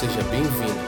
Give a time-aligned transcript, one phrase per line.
[0.00, 0.80] seja bem-vindo.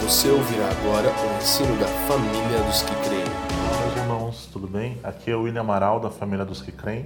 [0.00, 3.24] Você ouvirá agora o ensino da família dos que creem.
[3.68, 4.98] Olá, irmãos, tudo bem?
[5.04, 7.04] Aqui é o William Amaral, da família dos que creem.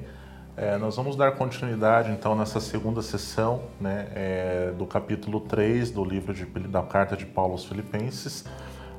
[0.57, 6.05] É, nós vamos dar continuidade, então, nessa segunda sessão né, é, do capítulo 3 do
[6.05, 8.45] livro de, da Carta de Paulo aos Filipenses.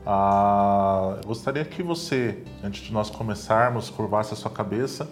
[0.05, 5.09] Ah, gostaria que você, antes de nós começarmos, curvasse a sua cabeça.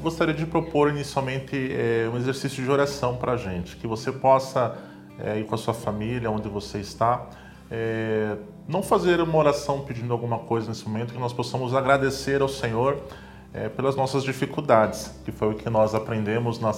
[0.00, 4.95] Gostaria de propor inicialmente é, um exercício de oração para a gente, que você possa
[5.18, 7.26] é, ir com a sua família, onde você está,
[7.70, 8.36] é,
[8.68, 12.98] não fazer uma oração pedindo alguma coisa nesse momento, que nós possamos agradecer ao Senhor
[13.52, 16.68] é, pelas nossas dificuldades, que foi o que nós aprendemos na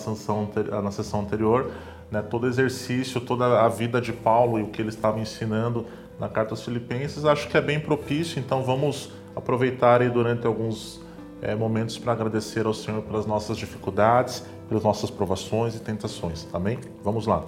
[0.83, 1.73] na sessão anterior,
[2.11, 5.87] né, todo exercício, toda a vida de Paulo e o que ele estava ensinando
[6.19, 11.01] na carta aos Filipenses, acho que é bem propício, então vamos aproveitar aí durante alguns
[11.41, 16.79] é, momentos para agradecer ao Senhor pelas nossas dificuldades, pelas nossas provações e tentações, amém?
[17.05, 17.45] Vamos lá.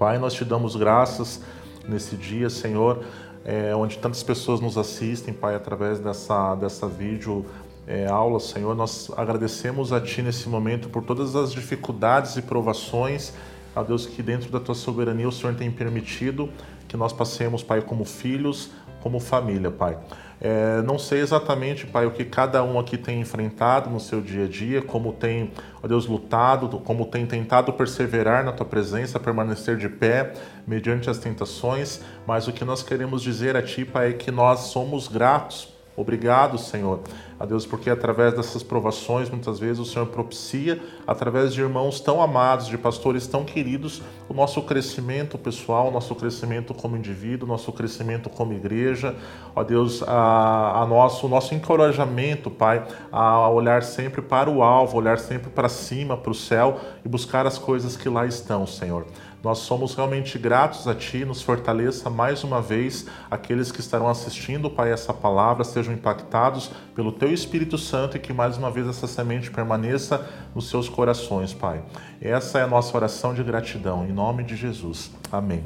[0.00, 1.42] Pai, nós te damos graças
[1.86, 3.04] nesse dia, Senhor,
[3.44, 7.44] é, onde tantas pessoas nos assistem, Pai, através dessa, dessa vídeo
[7.86, 8.74] é, aula, Senhor.
[8.74, 13.34] Nós agradecemos a Ti nesse momento por todas as dificuldades e provações,
[13.76, 16.48] a Deus, que dentro da Tua soberania o Senhor tem permitido
[16.88, 18.70] que nós passemos, Pai, como filhos,
[19.02, 19.98] como família, Pai.
[20.40, 24.44] É, não sei exatamente, Pai, o que cada um aqui tem enfrentado no seu dia
[24.44, 25.50] a dia, como tem,
[25.82, 30.32] ó Deus, lutado, como tem tentado perseverar na Tua presença, permanecer de pé
[30.66, 34.60] mediante as tentações, mas o que nós queremos dizer a Ti, Pai, é que nós
[34.60, 37.00] somos gratos Obrigado, Senhor,
[37.38, 42.22] a Deus, porque através dessas provações, muitas vezes o Senhor propicia, através de irmãos tão
[42.22, 47.50] amados, de pastores tão queridos, o nosso crescimento pessoal, o nosso crescimento como indivíduo, o
[47.50, 49.14] nosso crescimento como igreja,
[49.54, 54.96] ó Deus, a, a nosso, o nosso encorajamento, Pai, a olhar sempre para o alvo,
[54.96, 59.04] olhar sempre para cima, para o céu e buscar as coisas que lá estão, Senhor.
[59.42, 64.68] Nós somos realmente gratos a Ti, nos fortaleça mais uma vez aqueles que estarão assistindo,
[64.68, 69.06] Pai, essa palavra, sejam impactados pelo Teu Espírito Santo e que mais uma vez essa
[69.06, 71.82] semente permaneça nos seus corações, Pai.
[72.20, 75.10] Essa é a nossa oração de gratidão, em nome de Jesus.
[75.32, 75.64] Amém.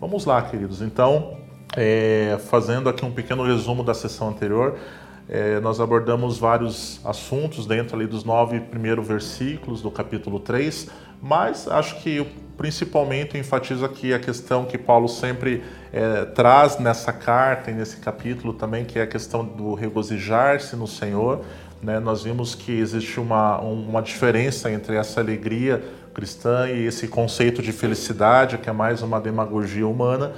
[0.00, 0.80] Vamos lá, queridos.
[0.80, 1.36] Então,
[1.76, 4.78] é, fazendo aqui um pequeno resumo da sessão anterior,
[5.28, 10.90] é, nós abordamos vários assuntos dentro ali dos nove primeiros versículos do capítulo 3,
[11.20, 12.26] mas acho que
[12.56, 18.52] principalmente enfatizo aqui a questão que Paulo sempre é, traz nessa carta e nesse capítulo
[18.52, 21.42] também, que é a questão do regozijar-se no Senhor.
[21.82, 21.98] Né?
[21.98, 25.82] Nós vimos que existe uma, uma diferença entre essa alegria
[26.12, 30.32] cristã e esse conceito de felicidade, que é mais uma demagogia humana.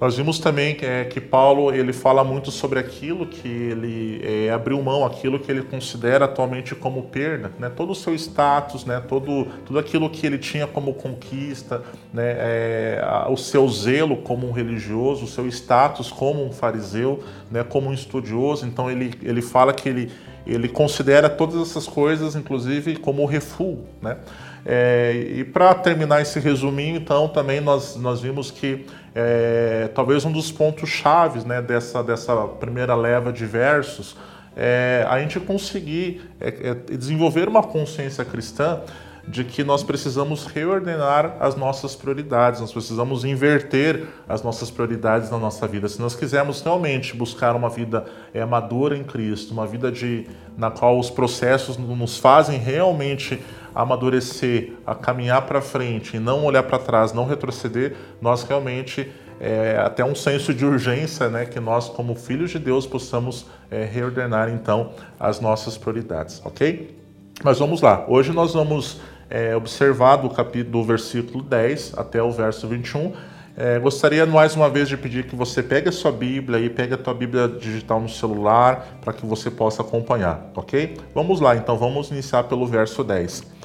[0.00, 4.50] Nós vimos também que, é, que Paulo ele fala muito sobre aquilo que ele é,
[4.50, 7.68] abriu mão, aquilo que ele considera atualmente como perda, né?
[7.68, 9.02] todo o seu status, né?
[9.08, 11.82] todo, tudo aquilo que ele tinha como conquista,
[12.12, 12.36] né?
[12.38, 17.64] É, o seu zelo como um religioso, o seu status como um fariseu, né?
[17.64, 18.64] como um estudioso.
[18.66, 20.12] Então ele, ele fala que ele,
[20.46, 23.84] ele considera todas essas coisas, inclusive, como refúgio.
[24.00, 24.16] Né?
[24.64, 30.32] É, e para terminar esse resuminho, então, também nós, nós vimos que é, talvez um
[30.32, 34.16] dos pontos chaves né, dessa, dessa primeira leva de versos
[34.58, 38.80] é a gente conseguir é, é, desenvolver uma consciência cristã
[39.28, 45.38] de que nós precisamos reordenar as nossas prioridades, nós precisamos inverter as nossas prioridades na
[45.38, 45.86] nossa vida.
[45.88, 50.26] Se nós quisermos realmente buscar uma vida é, madura em Cristo, uma vida de,
[50.56, 53.38] na qual os processos nos fazem realmente
[53.78, 59.08] amadurecer, a caminhar para frente e não olhar para trás, não retroceder, nós realmente
[59.40, 63.84] é, até um senso de urgência, né, que nós como filhos de Deus possamos é,
[63.84, 64.90] reordenar então
[65.20, 66.98] as nossas prioridades, ok?
[67.44, 68.04] Mas vamos lá.
[68.08, 69.00] Hoje nós vamos
[69.30, 73.12] é, observar do capítulo do versículo 10 até o verso 21.
[73.56, 76.94] É, gostaria mais uma vez de pedir que você pegue a sua Bíblia e pegue
[76.94, 80.96] a tua Bíblia digital no celular para que você possa acompanhar, ok?
[81.14, 83.57] Vamos lá, então vamos iniciar pelo verso 10.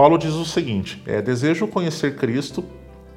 [0.00, 2.64] Paulo diz o seguinte: é, Desejo conhecer Cristo,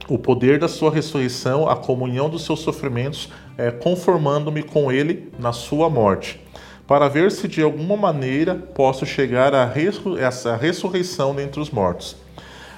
[0.10, 5.54] o poder da sua ressurreição, a comunhão dos seus sofrimentos, é, conformando-me com ele na
[5.54, 6.42] sua morte
[6.86, 9.72] para ver se de alguma maneira posso chegar a
[10.20, 12.18] essa ressurreição dentre os mortos.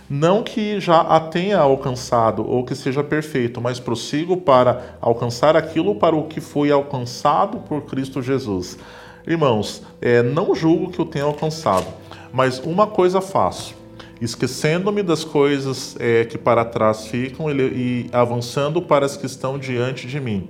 [0.07, 5.95] Não que já a tenha alcançado ou que seja perfeito, mas prossigo para alcançar aquilo
[5.95, 8.77] para o que foi alcançado por Cristo Jesus.
[9.25, 11.87] Irmãos, é, não julgo que eu tenha alcançado,
[12.31, 13.73] mas uma coisa faço,
[14.21, 20.07] esquecendo-me das coisas é, que para trás ficam e avançando para as que estão diante
[20.07, 20.49] de mim.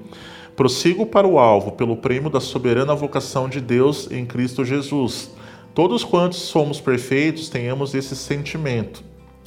[0.56, 5.32] Prossigo para o alvo, pelo prêmio da soberana vocação de Deus em Cristo Jesus.
[5.74, 9.04] Todos quantos somos perfeitos tenhamos esse sentimento.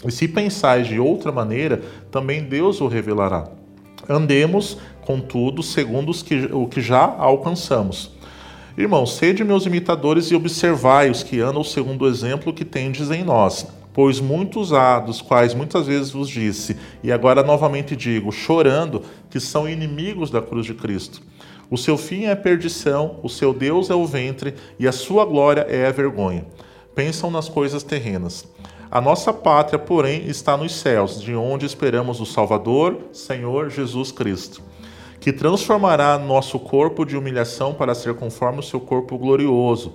[0.06, 1.80] E se pensais de outra maneira,
[2.10, 3.48] também Deus o revelará.
[4.08, 8.12] Andemos, contudo, segundo os que, o que já alcançamos.
[8.76, 13.24] Irmãos, sede meus imitadores e observai os que andam segundo o exemplo que tendes em
[13.24, 13.66] nós.
[13.98, 19.40] Pois muitos há, dos quais muitas vezes vos disse, e agora novamente digo, chorando, que
[19.40, 21.20] são inimigos da cruz de Cristo.
[21.68, 25.24] O seu fim é a perdição, o seu Deus é o ventre, e a sua
[25.24, 26.46] glória é a vergonha.
[26.94, 28.46] Pensam nas coisas terrenas.
[28.88, 34.62] A nossa pátria, porém, está nos céus, de onde esperamos o Salvador, Senhor Jesus Cristo,
[35.18, 39.92] que transformará nosso corpo de humilhação para ser conforme o seu corpo glorioso,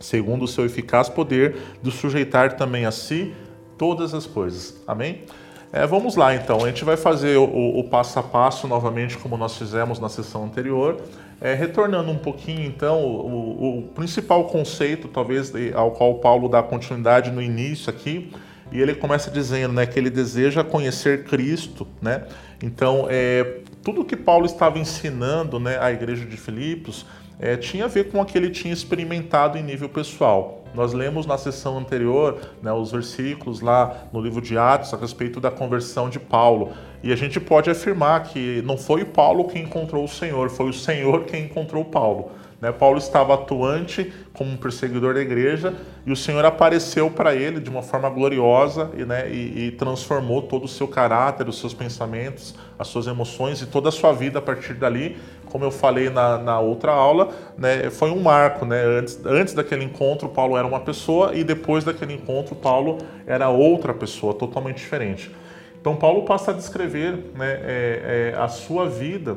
[0.00, 3.32] segundo o seu eficaz poder de sujeitar também a si
[3.78, 4.76] todas as coisas.
[4.86, 5.24] Amém?
[5.72, 9.36] É, vamos lá então, a gente vai fazer o, o, passo a passo novamente, como
[9.36, 11.00] nós fizemos na sessão anterior,
[11.40, 17.32] é, retornando um pouquinho então, o, o, principal conceito, talvez, ao qual Paulo dá continuidade
[17.32, 18.30] no início aqui,
[18.70, 22.24] e ele começa dizendo né, que ele deseja conhecer Cristo, né?
[22.62, 27.04] Então, é, tudo que Paulo estava ensinando né, à igreja de Filipos
[27.38, 30.63] é, tinha a ver com o que ele tinha experimentado em nível pessoal.
[30.74, 35.40] Nós lemos na sessão anterior né, os versículos lá no livro de Atos a respeito
[35.40, 36.72] da conversão de Paulo.
[37.02, 40.72] E a gente pode afirmar que não foi Paulo quem encontrou o Senhor, foi o
[40.72, 42.32] Senhor quem encontrou Paulo.
[42.60, 42.72] Né?
[42.72, 45.74] Paulo estava atuante como um perseguidor da igreja
[46.06, 50.40] e o Senhor apareceu para ele de uma forma gloriosa e, né, e, e, transformou
[50.40, 54.38] todo o seu caráter, os seus pensamentos, as suas emoções e toda a sua vida
[54.38, 55.18] a partir dali
[55.54, 58.66] como eu falei na, na outra aula, né, foi um marco.
[58.66, 58.82] Né?
[58.82, 63.94] Antes, antes daquele encontro, Paulo era uma pessoa e depois daquele encontro, Paulo era outra
[63.94, 65.30] pessoa, totalmente diferente.
[65.80, 69.36] Então, Paulo passa a descrever né, é, é, a sua vida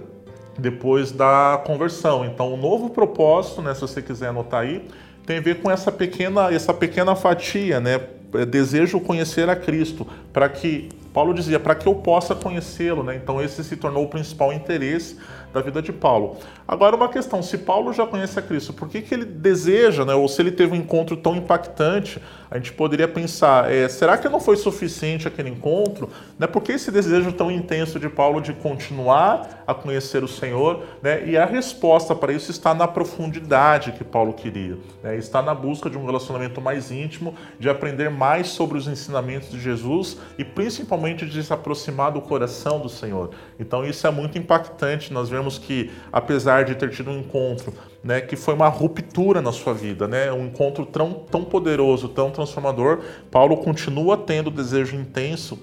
[0.58, 2.26] depois da conversão.
[2.26, 4.88] Então, o novo propósito, né, se você quiser anotar aí,
[5.24, 8.02] tem a ver com essa pequena, essa pequena fatia, né?
[8.34, 13.16] É, desejo conhecer a Cristo, para que Paulo dizia, para que eu possa conhecê-lo, né?
[13.16, 15.18] Então esse se tornou o principal interesse
[15.58, 16.38] da vida de Paulo.
[16.68, 20.14] Agora, uma questão: se Paulo já conhece a Cristo, por que, que ele deseja, né,
[20.14, 22.22] ou se ele teve um encontro tão impactante,
[22.52, 26.10] a gente poderia pensar: é, será que não foi suficiente aquele encontro?
[26.38, 30.84] Né, por que esse desejo tão intenso de Paulo de continuar a conhecer o Senhor?
[31.02, 35.54] Né, e a resposta para isso está na profundidade que Paulo queria, né, está na
[35.54, 40.44] busca de um relacionamento mais íntimo, de aprender mais sobre os ensinamentos de Jesus e
[40.44, 43.32] principalmente de se aproximar do coração do Senhor.
[43.60, 45.14] Então, isso é muito impactante.
[45.14, 47.74] Nós vemos que, apesar de ter tido um encontro
[48.04, 52.32] né, que foi uma ruptura na sua vida, né, um encontro tão, tão poderoso, tão
[52.32, 55.60] transformador, Paulo continua tendo desejo intenso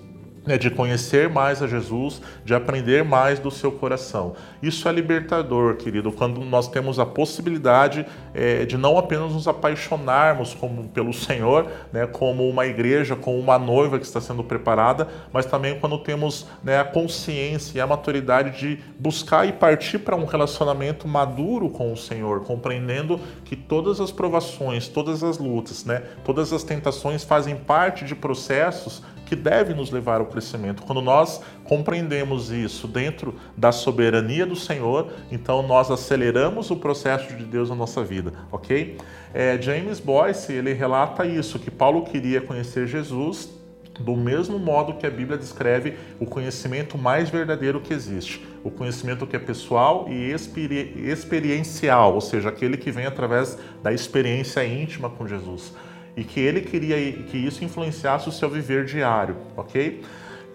[0.47, 4.35] né, de conhecer mais a Jesus, de aprender mais do seu coração.
[4.63, 10.55] Isso é libertador, querido, quando nós temos a possibilidade é, de não apenas nos apaixonarmos
[10.55, 15.47] como, pelo Senhor, né, como uma igreja, como uma noiva que está sendo preparada, mas
[15.47, 20.25] também quando temos né, a consciência e a maturidade de buscar e partir para um
[20.25, 26.53] relacionamento maduro com o Senhor, compreendendo que todas as provações, todas as lutas, né, todas
[26.53, 29.03] as tentações fazem parte de processos
[29.35, 30.83] que deve nos levar ao crescimento.
[30.83, 37.45] Quando nós compreendemos isso dentro da soberania do Senhor, então nós aceleramos o processo de
[37.45, 38.97] Deus na nossa vida, ok?
[39.35, 43.53] É, James Boyce ele relata isso que Paulo queria conhecer Jesus
[43.99, 49.25] do mesmo modo que a Bíblia descreve o conhecimento mais verdadeiro que existe, o conhecimento
[49.25, 55.09] que é pessoal e experi experiencial, ou seja, aquele que vem através da experiência íntima
[55.09, 55.73] com Jesus
[56.17, 60.03] e que ele queria que isso influenciasse o seu viver diário, ok?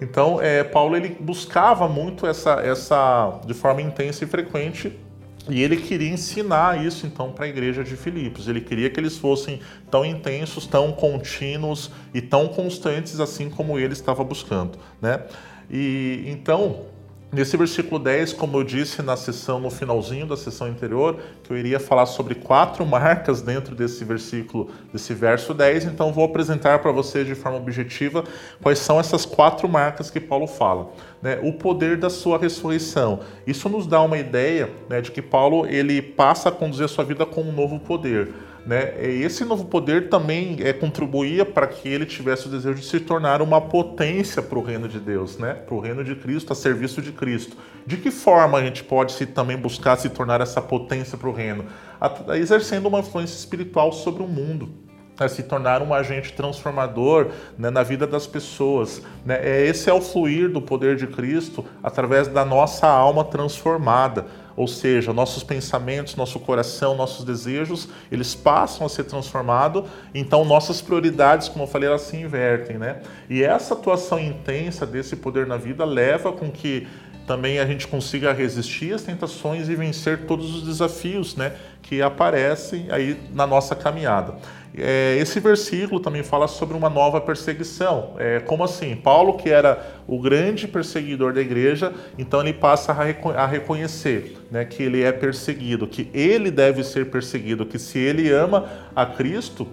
[0.01, 4.97] Então, é, Paulo ele buscava muito essa, essa de forma intensa e frequente
[5.49, 8.47] e ele queria ensinar isso então para a igreja de Filipos.
[8.47, 13.93] Ele queria que eles fossem tão intensos, tão contínuos e tão constantes assim como ele
[13.93, 15.23] estava buscando, né?
[15.69, 16.85] E então
[17.31, 21.57] Nesse versículo 10, como eu disse na sessão, no finalzinho da sessão anterior, que eu
[21.57, 26.91] iria falar sobre quatro marcas dentro desse versículo, desse verso 10, então vou apresentar para
[26.91, 28.23] vocês de forma objetiva
[28.63, 30.89] quais são essas quatro marcas que Paulo fala.
[31.21, 31.39] Né?
[31.43, 33.19] O poder da sua ressurreição.
[33.45, 37.03] Isso nos dá uma ideia né, de que Paulo ele passa a conduzir a sua
[37.03, 38.33] vida com um novo poder.
[38.65, 38.93] Né?
[39.03, 43.41] Esse novo poder também é, contribuía para que ele tivesse o desejo de se tornar
[43.41, 45.53] uma potência para o reino de Deus, né?
[45.53, 47.57] para o reino de Cristo, a serviço de Cristo.
[47.85, 51.33] De que forma a gente pode se, também buscar se tornar essa potência para o
[51.33, 51.65] reino?
[52.35, 54.69] Exercendo uma influência espiritual sobre o mundo.
[55.27, 59.01] Se tornar um agente transformador né, na vida das pessoas.
[59.25, 59.67] Né?
[59.67, 64.27] Esse é o fluir do poder de Cristo através da nossa alma transformada
[64.59, 70.81] ou seja, nossos pensamentos, nosso coração, nossos desejos, eles passam a ser transformados, então nossas
[70.81, 72.99] prioridades, como eu falei, elas se invertem, né?
[73.29, 76.85] E essa atuação intensa desse poder na vida leva com que
[77.25, 82.87] também a gente consiga resistir às tentações e vencer todos os desafios né, que aparecem
[82.91, 84.35] aí na nossa caminhada.
[84.77, 88.15] É, esse versículo também fala sobre uma nova perseguição.
[88.17, 88.95] É, como assim?
[88.95, 94.37] Paulo, que era o grande perseguidor da igreja, então ele passa a, reco a reconhecer
[94.51, 99.05] né, que ele é perseguido, que ele deve ser perseguido, que se ele ama a
[99.05, 99.67] Cristo,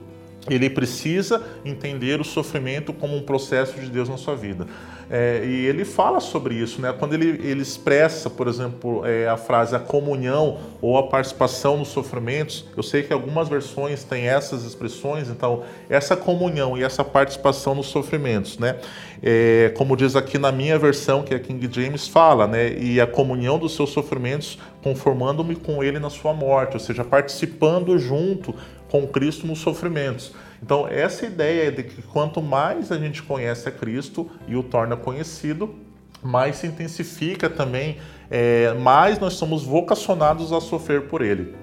[0.48, 4.66] ele precisa entender o sofrimento como um processo de Deus na sua vida.
[5.08, 6.92] É, e ele fala sobre isso, né?
[6.92, 11.88] quando ele, ele expressa, por exemplo, é, a frase a comunhão ou a participação nos
[11.88, 12.64] sofrimentos.
[12.76, 17.86] Eu sei que algumas versões têm essas expressões, então, essa comunhão e essa participação nos
[17.86, 18.76] sofrimentos, né?
[19.22, 22.76] É, como diz aqui na minha versão, que é King James, fala, né?
[22.76, 27.98] e a comunhão dos seus sofrimentos, conformando-me com ele na sua morte, ou seja, participando
[27.98, 28.54] junto
[28.90, 30.32] com Cristo nos sofrimentos.
[30.66, 34.64] Então, essa ideia é de que quanto mais a gente conhece a Cristo e o
[34.64, 35.73] torna conhecido,
[36.20, 41.54] mais se intensifica também, é, mais nós somos vocacionados a sofrer por Ele.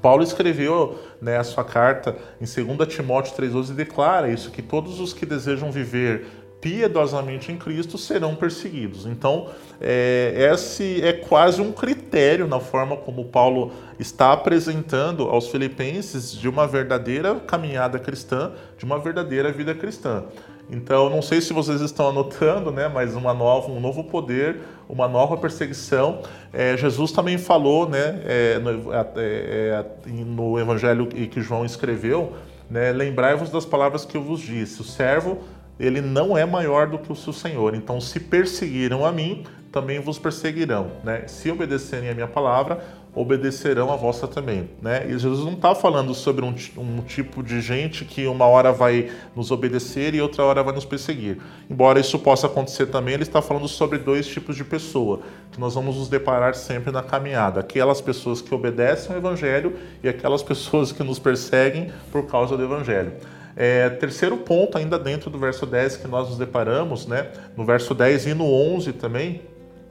[0.00, 5.00] Paulo escreveu né, a sua carta em 2 Timóteo 3,12 e declara isso, que todos
[5.00, 9.04] os que desejam viver piedosamente em Cristo serão perseguidos.
[9.04, 9.48] Então,
[9.80, 16.48] é, esse é quase um critério na forma como Paulo está apresentando aos filipenses de
[16.48, 20.22] uma verdadeira caminhada cristã, de uma verdadeira vida cristã.
[20.70, 25.08] Então, não sei se vocês estão anotando, né, mas uma nova, um novo poder, uma
[25.08, 26.22] nova perseguição.
[26.52, 29.84] É, Jesus também falou, né, é, no, é, é
[30.24, 32.34] no Evangelho que João escreveu,
[32.70, 35.42] né, lembrai-vos das palavras que eu vos disse: o servo
[35.82, 37.74] ele não é maior do que o seu Senhor.
[37.74, 40.92] Então, se perseguiram a mim, também vos perseguirão.
[41.02, 41.24] Né?
[41.26, 42.84] Se obedecerem a minha palavra,
[43.14, 44.70] obedecerão a vossa também.
[44.80, 45.06] Né?
[45.08, 49.10] E Jesus não está falando sobre um, um, tipo de gente que uma hora vai
[49.34, 51.38] nos obedecer e outra hora vai nos perseguir.
[51.68, 55.20] Embora isso possa acontecer também, ele está falando sobre dois tipos de pessoa
[55.50, 60.08] que nós vamos nos deparar sempre na caminhada: aquelas pessoas que obedecem ao Evangelho e
[60.08, 63.12] aquelas pessoas que nos perseguem por causa do Evangelho.
[63.56, 67.28] É, terceiro ponto, ainda dentro do verso 10 que nós nos deparamos, né?
[67.56, 69.42] no verso 10 e no 11 também,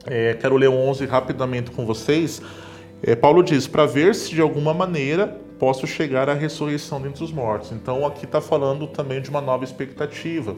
[0.06, 2.42] é, quero ler o 11 rapidamente com vocês.
[3.02, 7.30] É, Paulo diz: para ver se de alguma maneira posso chegar à ressurreição dentre os
[7.30, 7.70] mortos.
[7.70, 10.56] Então, aqui está falando também de uma nova expectativa.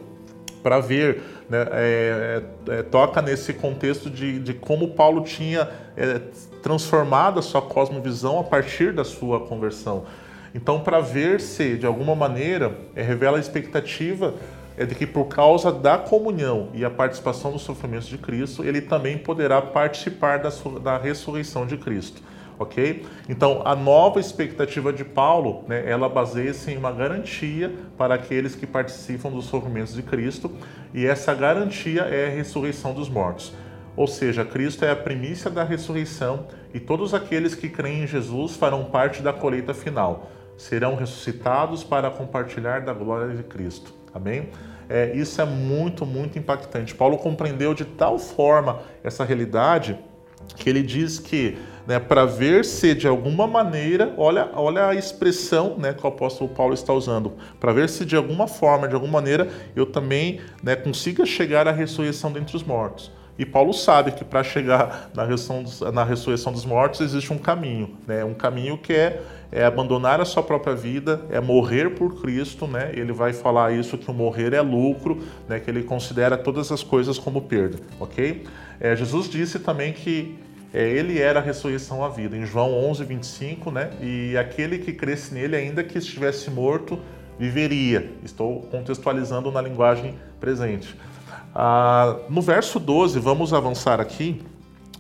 [0.63, 6.23] Para ver, né, é, é, toca nesse contexto de, de como Paulo tinha é,
[6.63, 10.07] transformado a sua cosmovisão a partir da sua conversão.
[10.55, 14.35] Então, para ver se, de alguma maneira, é, revela a expectativa
[14.77, 18.81] é de que por causa da comunhão e a participação nos sofrimentos de Cristo, ele
[18.81, 20.51] também poderá participar da,
[20.83, 22.21] da ressurreição de Cristo.
[22.59, 23.05] Ok?
[23.29, 28.67] Então, a nova expectativa de Paulo, né, ela baseia-se em uma garantia para aqueles que
[28.67, 30.51] participam dos sofrimentos de Cristo,
[30.93, 33.53] e essa garantia é a ressurreição dos mortos.
[33.97, 38.57] Ou seja, Cristo é a primícia da ressurreição e todos aqueles que creem em Jesus
[38.57, 43.93] farão parte da colheita final serão ressuscitados para compartilhar da glória de Cristo.
[44.13, 44.51] Amém?
[44.89, 46.95] É, isso é muito, muito impactante.
[46.95, 49.99] Paulo compreendeu de tal forma essa realidade
[50.57, 51.57] que ele diz que,
[51.87, 56.51] né, para ver se de alguma maneira, olha, olha a expressão né, que o apóstolo
[56.51, 60.77] Paulo está usando, para ver se de alguma forma, de alguma maneira, eu também né,
[60.77, 63.11] consiga chegar à ressurreição dentre os mortos.
[63.37, 67.97] E Paulo sabe que para chegar na ressurreição, na ressurreição dos mortos existe um caminho,
[68.07, 68.25] né?
[68.25, 72.69] um caminho que é, é, abandonar a sua própria vida, é morrer por Cristo.
[72.69, 72.93] Né?
[72.95, 75.59] Ele vai falar isso, que o morrer é lucro, né?
[75.59, 77.79] que ele considera todas as coisas como perda.
[77.99, 78.45] ok?
[78.79, 80.39] É, Jesus disse também que
[80.73, 83.91] é, ele era a ressurreição à vida, em João 11, 25, né?
[84.01, 87.01] e aquele que cresce nele, ainda que estivesse morto,
[87.37, 88.13] viveria.
[88.25, 90.97] Estou contextualizando na linguagem presente.
[91.55, 94.43] Ah, no verso 12, vamos avançar aqui.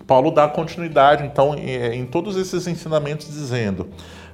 [0.06, 3.88] Paulo dá continuidade, então, em, em todos esses ensinamentos, dizendo: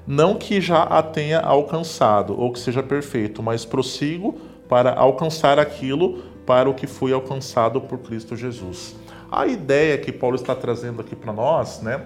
[0.06, 6.18] Não que já a tenha alcançado, ou que seja perfeito, mas prossigo para alcançar aquilo
[6.44, 8.96] para o que foi alcançado por Cristo Jesus.
[9.30, 12.02] A ideia que Paulo está trazendo aqui para nós, né?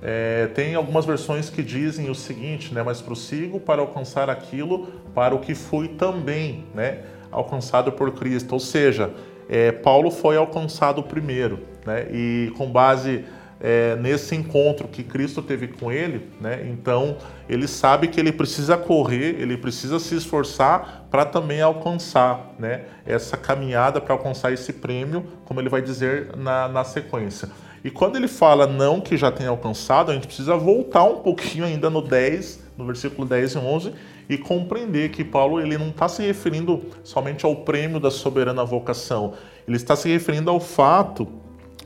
[0.00, 2.82] É, tem algumas versões que dizem o seguinte, né?
[2.82, 7.02] Mas prossigo para alcançar aquilo para o que foi também, né?
[7.30, 8.52] Alcançado por Cristo.
[8.52, 9.12] Ou seja,
[9.48, 12.06] é, Paulo foi alcançado primeiro, né?
[12.12, 13.24] E com base
[13.60, 16.66] é, nesse encontro que Cristo teve com ele, né?
[16.70, 17.16] Então
[17.48, 22.84] ele sabe que ele precisa correr, ele precisa se esforçar para também alcançar, né?
[23.06, 27.48] Essa caminhada para alcançar esse prêmio, como ele vai dizer na, na sequência.
[27.82, 31.64] E quando ele fala não que já tenha alcançado, a gente precisa voltar um pouquinho
[31.64, 33.92] ainda no 10, no versículo 10 e 11,
[34.28, 39.32] e compreender que Paulo ele não está se referindo somente ao prêmio da soberana vocação,
[39.66, 41.26] ele está se referindo ao fato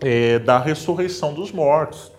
[0.01, 2.13] é, da ressurreição dos mortos.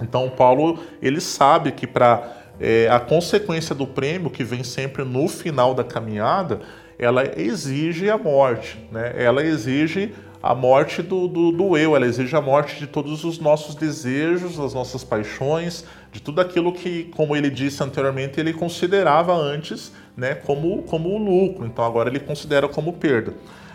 [0.00, 5.28] Então Paulo ele sabe que para é, a consequência do prêmio que vem sempre no
[5.28, 6.60] final da caminhada,
[6.98, 9.12] ela exige a morte, né?
[9.16, 13.38] Ela exige a morte do, do, do, eu, ela exige a morte de todos os
[13.38, 19.34] nossos desejos, das nossas paixões, de tudo aquilo que, como ele disse anteriormente, ele considerava
[19.34, 23.34] antes né, como, como lucro, então agora ele considera como perda.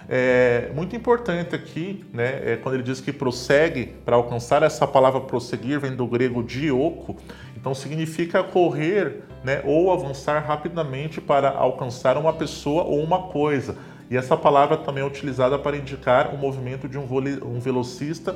[0.10, 5.22] É muito importante aqui, né, é quando ele diz que prossegue, para alcançar essa palavra
[5.22, 7.16] prosseguir, vem do grego dioco,
[7.56, 13.78] então significa correr né, ou avançar rapidamente para alcançar uma pessoa ou uma coisa.
[14.12, 18.36] E essa palavra também é utilizada para indicar o movimento de um velocista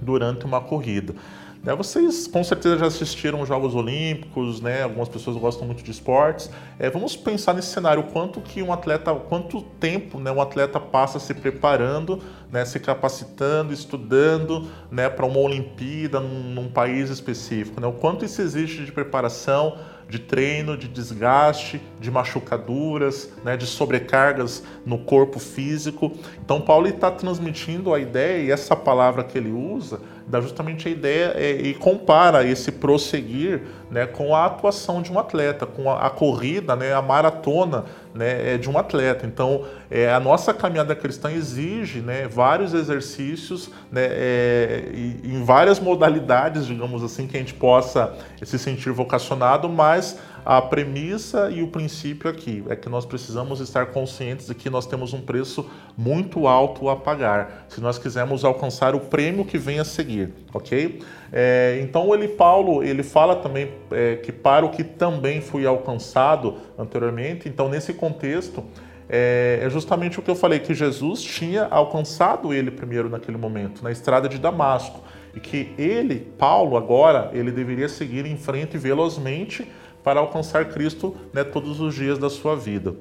[0.00, 1.12] durante uma corrida.
[1.62, 4.84] Né, vocês com certeza já assistiram os Jogos Olímpicos, né?
[4.84, 6.48] Algumas pessoas gostam muito de esportes.
[6.78, 11.18] É, vamos pensar nesse cenário, quanto que um atleta, quanto tempo, né, um atleta passa
[11.18, 17.88] se preparando, né, se capacitando, estudando, né, para uma Olimpíada num, num, país específico, né?
[17.88, 19.76] O quanto isso existe de preparação,
[20.08, 26.12] de treino, de desgaste, de machucaduras, né, de sobrecargas no corpo físico.
[26.42, 30.90] Então Paulo está transmitindo a ideia e essa palavra que ele usa dá justamente a
[30.90, 36.06] ideia é, e compara esse prosseguir né, com a atuação de um atleta, com a,
[36.06, 39.26] a corrida, né, a maratona né, é de um atleta.
[39.26, 44.90] Então, é, a nossa caminhada cristã exige né, vários exercícios né, é,
[45.24, 50.18] em várias modalidades, digamos assim, que a gente possa se sentir vocacionado, mas
[50.48, 54.86] a premissa e o princípio aqui é que nós precisamos estar conscientes de que nós
[54.86, 59.78] temos um preço muito alto a pagar, se nós quisermos alcançar o prêmio que vem
[59.78, 61.02] a seguir, ok?
[61.30, 66.56] É, então ele Paulo ele fala também é, que para o que também fui alcançado
[66.78, 67.46] anteriormente.
[67.46, 68.64] Então nesse contexto
[69.06, 73.84] é, é justamente o que eu falei que Jesus tinha alcançado ele primeiro naquele momento
[73.84, 75.02] na estrada de Damasco
[75.34, 79.68] e que ele Paulo agora ele deveria seguir em frente velozmente
[80.08, 82.94] para alcançar Cristo né, todos os dias da sua vida.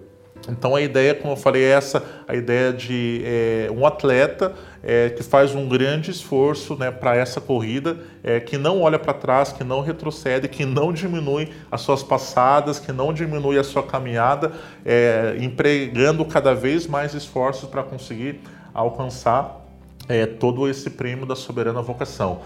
[0.50, 5.10] Então a ideia, como eu falei, é essa, a ideia de é, um atleta é,
[5.12, 9.54] que faz um grande esforço né, para essa corrida, é, que não olha para trás,
[9.54, 14.52] que não retrocede, que não diminui as suas passadas, que não diminui a sua caminhada,
[15.40, 18.42] empregando cada vez mais esforços para conseguir
[18.74, 19.66] alcançar
[20.40, 22.42] todo esse prêmio da soberana vocação.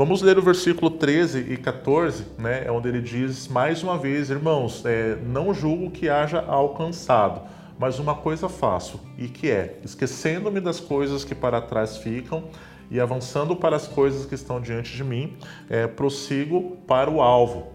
[0.00, 4.30] Vamos ler o versículo 13 e 14, né, é onde ele diz mais uma vez,
[4.30, 7.42] irmãos, é, não julgo que haja alcançado,
[7.78, 12.44] mas uma coisa faço, e que é, esquecendo-me das coisas que para trás ficam
[12.90, 15.36] e avançando para as coisas que estão diante de mim,
[15.68, 17.66] é, prossigo para o alvo,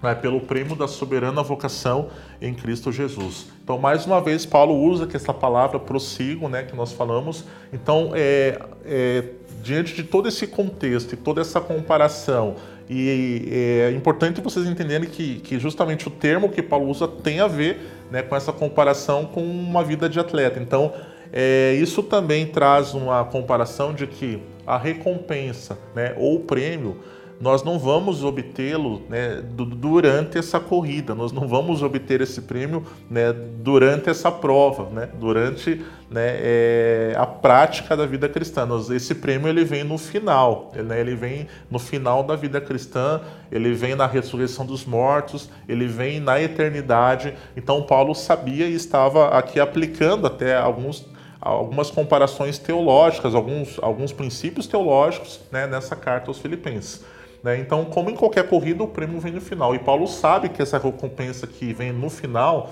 [0.00, 3.48] né, pelo prêmio da soberana vocação em Cristo Jesus.
[3.62, 7.44] Então, mais uma vez, Paulo usa que essa palavra prossigo, né, que nós falamos.
[7.72, 9.24] Então, é, é
[9.62, 12.56] diante de todo esse contexto e toda essa comparação,
[12.90, 17.46] e é importante vocês entenderem que, que justamente o termo que Paulo usa tem a
[17.46, 20.60] ver né, com essa comparação com uma vida de atleta.
[20.60, 20.92] Então,
[21.32, 26.98] é, isso também traz uma comparação de que a recompensa né, ou o prêmio
[27.42, 33.32] nós não vamos obtê-lo né, durante essa corrida, nós não vamos obter esse prêmio né,
[33.32, 38.64] durante essa prova, né, durante é, a prática da vida cristã.
[38.94, 43.74] Esse prêmio ele vem no final, né, ele vem no final da vida cristã, ele
[43.74, 47.34] vem na ressurreição dos mortos, ele vem na eternidade.
[47.56, 54.68] Então Paulo sabia e estava aqui aplicando até alguns algumas comparações teológicas, alguns, alguns princípios
[54.68, 57.04] teológicos né, nessa carta aos Filipenses.
[57.42, 57.58] Né?
[57.58, 59.74] Então, como em qualquer corrida, o prêmio vem no final.
[59.74, 62.70] E Paulo sabe que essa recompensa que vem no final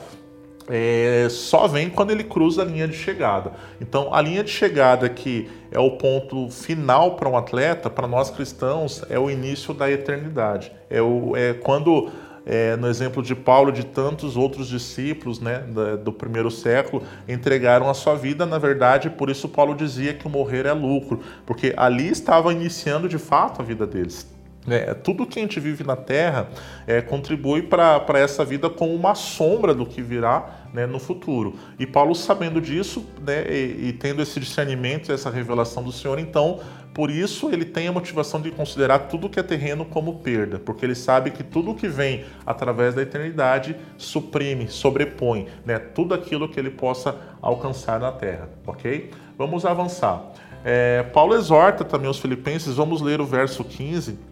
[0.68, 3.52] é, só vem quando ele cruza a linha de chegada.
[3.80, 8.30] Então, a linha de chegada que é o ponto final para um atleta, para nós
[8.30, 10.70] cristãos, é o início da eternidade.
[10.88, 12.08] É, o, é quando,
[12.46, 15.64] é, no exemplo de Paulo, de tantos outros discípulos né,
[16.04, 20.30] do primeiro século, entregaram a sua vida, na verdade, por isso Paulo dizia que o
[20.30, 24.39] morrer é lucro, porque ali estava iniciando de fato a vida deles.
[24.70, 26.48] É, tudo que a gente vive na Terra
[26.86, 31.54] é, contribui para essa vida como uma sombra do que virá né, no futuro.
[31.78, 36.60] E Paulo, sabendo disso né, e, e, tendo esse discernimento, essa revelação do Senhor, então,
[36.94, 40.84] por isso ele tem a motivação de considerar tudo que é terreno como perda, porque
[40.84, 46.58] ele sabe que tudo que vem através da eternidade suprime, sobrepõe né, tudo aquilo que
[46.58, 49.10] ele possa alcançar na Terra, ok?
[49.36, 50.32] Vamos avançar.
[50.62, 54.29] É, Paulo exorta também os filipenses, vamos ler o verso 15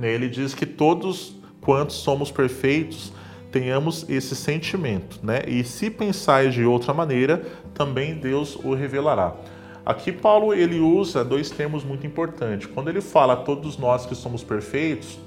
[0.00, 3.12] ele diz que todos quantos somos perfeitos
[3.50, 5.42] tenhamos esse sentimento, né?
[5.46, 7.42] E se pensais de outra maneira,
[7.74, 9.34] também Deus o revelará.
[9.84, 12.66] Aqui Paulo ele usa dois termos muito importantes.
[12.72, 15.18] Quando ele fala todos nós que somos perfeitos,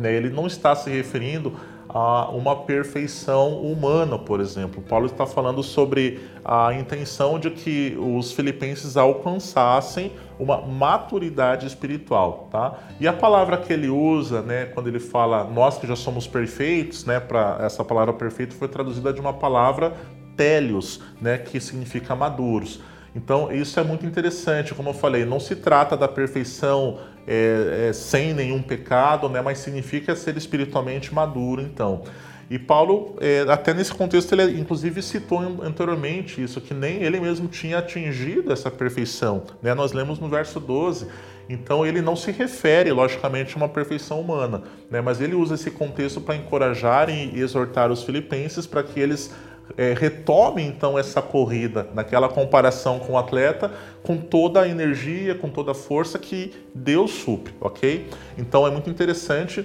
[0.00, 1.52] né, ele não está se referindo
[1.88, 4.82] a uma perfeição humana, por exemplo.
[4.82, 12.78] Paulo está falando sobre a intenção de que os filipenses alcançassem uma maturidade espiritual, tá?
[13.00, 17.04] E a palavra que ele usa, né, quando ele fala nós que já somos perfeitos,
[17.04, 19.94] né, para essa palavra perfeito foi traduzida de uma palavra
[20.36, 22.80] télios, né, que significa maduros.
[23.14, 24.74] Então, isso é muito interessante.
[24.74, 26.98] Como eu falei, não se trata da perfeição
[27.30, 29.42] é, é, sem nenhum pecado, né?
[29.42, 32.02] mas significa ser espiritualmente maduro, então.
[32.50, 37.46] E Paulo, é, até nesse contexto, ele inclusive citou anteriormente isso, que nem ele mesmo
[37.46, 39.42] tinha atingido essa perfeição.
[39.60, 39.74] Né?
[39.74, 41.06] Nós lemos no verso 12.
[41.50, 45.02] Então ele não se refere, logicamente, a uma perfeição humana, né?
[45.02, 49.34] mas ele usa esse contexto para encorajar e exortar os filipenses para que eles
[49.76, 53.70] é, retome então essa corrida, naquela comparação com o atleta,
[54.02, 58.08] com toda a energia, com toda a força que Deus supre, ok?
[58.36, 59.64] Então é muito interessante.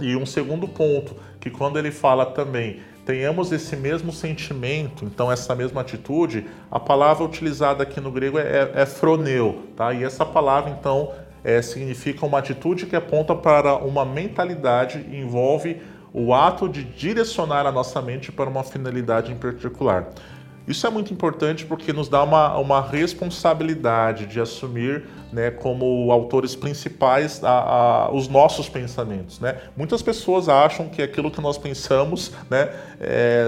[0.00, 5.54] E um segundo ponto, que quando ele fala também tenhamos esse mesmo sentimento, então essa
[5.54, 9.92] mesma atitude, a palavra utilizada aqui no grego é, é froneu, tá?
[9.92, 11.12] E essa palavra então
[11.44, 15.80] é, significa uma atitude que aponta para uma mentalidade envolve
[16.14, 20.12] o ato de direcionar a nossa mente para uma finalidade em particular.
[20.66, 26.56] Isso é muito importante porque nos dá uma, uma responsabilidade de assumir né, como autores
[26.56, 29.40] principais a, a, os nossos pensamentos.
[29.40, 29.56] Né?
[29.76, 33.44] Muitas pessoas acham que aquilo que nós pensamos, né, é,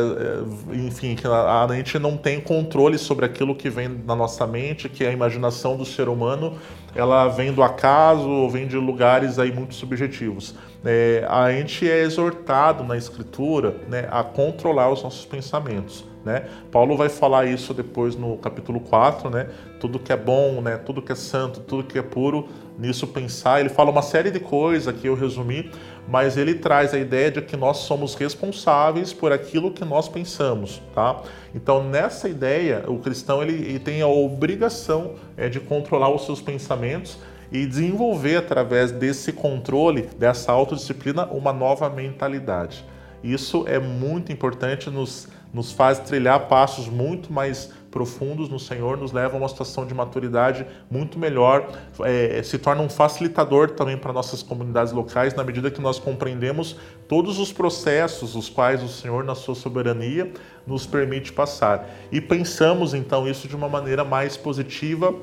[0.73, 4.47] é enfim, que a, a gente não tem controle sobre aquilo que vem na nossa
[4.47, 6.59] mente, que a imaginação do ser humano
[6.95, 10.55] ela vem do acaso ou vem de lugares aí muito subjetivos.
[10.85, 16.05] É, a gente é exortado na Escritura né, a controlar os nossos pensamentos.
[16.27, 16.45] Né?
[16.73, 19.47] Paulo vai falar isso depois no capítulo 4, né?
[19.79, 20.77] Tudo que é bom, né?
[20.77, 23.61] Tudo que é santo, tudo que é puro, nisso pensar.
[23.61, 25.71] Ele fala uma série de coisas que eu resumi,
[26.09, 30.83] mas ele traz a ideia de que nós somos responsáveis por aquilo que nós pensamos,
[30.93, 31.23] tá?
[31.55, 36.41] Então, nessa ideia, o cristão ele, ele tem a obrigação é, de controlar os seus
[36.41, 37.19] pensamentos
[37.51, 42.85] e desenvolver através desse controle, dessa autodisciplina, uma nova mentalidade.
[43.23, 49.11] Isso é muito importante nos nos faz trilhar passos muito mais profundos no Senhor, nos
[49.11, 51.67] leva a uma situação de maturidade muito melhor,
[52.01, 56.77] é, se torna um facilitador também para nossas comunidades locais, na medida que nós compreendemos
[57.09, 60.31] todos os processos os quais o Senhor, na sua soberania,
[60.67, 61.89] nos permite passar.
[62.13, 65.15] E pensamos então isso de uma maneira mais positiva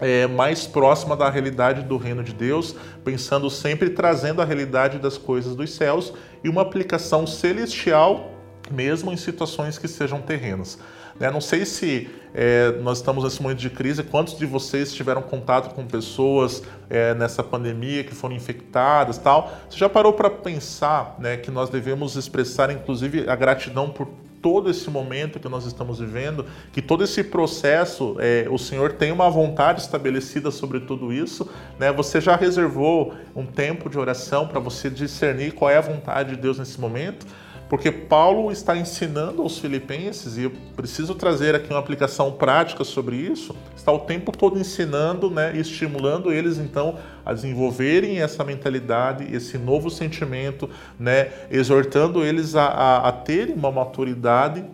[0.00, 5.18] é, mais próxima da realidade do reino de Deus, pensando sempre trazendo a realidade das
[5.18, 8.30] coisas dos céus e uma aplicação celestial
[8.70, 10.78] mesmo em situações que sejam terrenas.
[11.18, 11.30] Né?
[11.30, 15.74] Não sei se é, nós estamos nesse momento de crise, quantos de vocês tiveram contato
[15.74, 19.52] com pessoas é, nessa pandemia que foram infectadas tal.
[19.68, 24.08] Você já parou para pensar né, que nós devemos expressar, inclusive, a gratidão por
[24.42, 29.12] todo esse momento que nós estamos vivendo, que todo esse processo, é, o Senhor tem
[29.12, 31.48] uma vontade estabelecida sobre tudo isso,
[31.78, 31.92] né?
[31.92, 36.36] Você já reservou um tempo de oração para você discernir qual é a vontade de
[36.36, 37.26] Deus nesse momento?
[37.70, 43.14] Porque Paulo está ensinando aos filipenses, e eu preciso trazer aqui uma aplicação prática sobre
[43.14, 49.32] isso, está o tempo todo ensinando né, e estimulando eles então a desenvolverem essa mentalidade,
[49.32, 54.64] esse novo sentimento, né, exortando eles a, a, a terem uma maturidade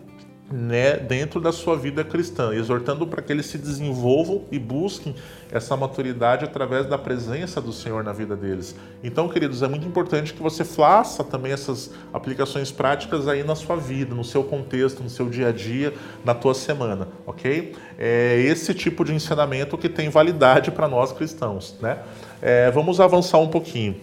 [0.49, 5.13] né, dentro da sua vida cristã, exortando para que eles se desenvolvam e busquem
[5.51, 8.75] essa maturidade através da presença do Senhor na vida deles.
[9.03, 13.75] Então, queridos, é muito importante que você faça também essas aplicações práticas aí na sua
[13.75, 17.75] vida, no seu contexto, no seu dia a dia, na tua semana, ok?
[17.97, 21.99] É esse tipo de ensinamento que tem validade para nós cristãos, né?
[22.41, 23.97] É, vamos avançar um pouquinho.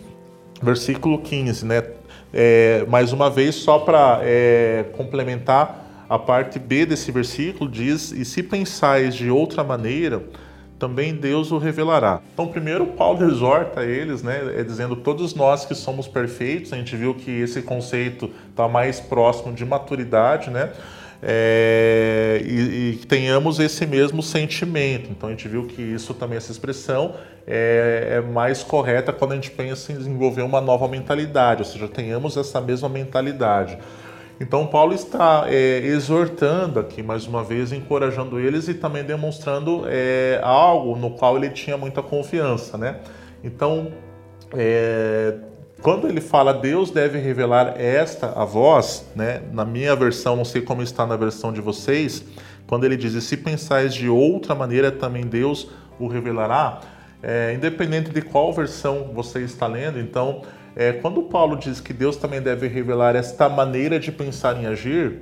[0.63, 1.83] Versículo 15, né?
[2.33, 8.25] É, mais uma vez, só para é, complementar a parte B desse versículo diz: E
[8.25, 10.23] se pensais de outra maneira,
[10.79, 12.21] também Deus o revelará.
[12.35, 16.95] Então, primeiro, Paulo exorta eles, né, é dizendo: todos nós que somos perfeitos, a gente
[16.97, 20.73] viu que esse conceito está mais próximo de maturidade, né?
[21.27, 25.11] É, e, e, tenhamos esse mesmo sentimento.
[25.11, 27.15] Então a gente viu que isso também, essa expressão,
[27.47, 31.89] é, é, mais correta quando a gente pensa em desenvolver uma nova mentalidade, ou seja,
[31.89, 33.79] tenhamos essa mesma mentalidade.
[34.41, 40.41] Então, Paulo está é, exortando aqui, mais uma vez, encorajando eles e também demonstrando é,
[40.43, 42.99] algo no qual ele tinha muita confiança, né?
[43.45, 43.93] Então,
[44.53, 45.35] é,
[45.81, 49.43] quando ele fala Deus deve revelar esta a vós, né?
[49.53, 52.25] Na minha versão, não sei como está na versão de vocês,
[52.67, 56.81] quando ele diz: e se pensais de outra maneira, também Deus o revelará,
[57.23, 60.43] é, independente de qual versão você está lendo, então,
[60.77, 65.21] é, quando Paulo diz que Deus também deve revelar esta maneira de pensar em agir,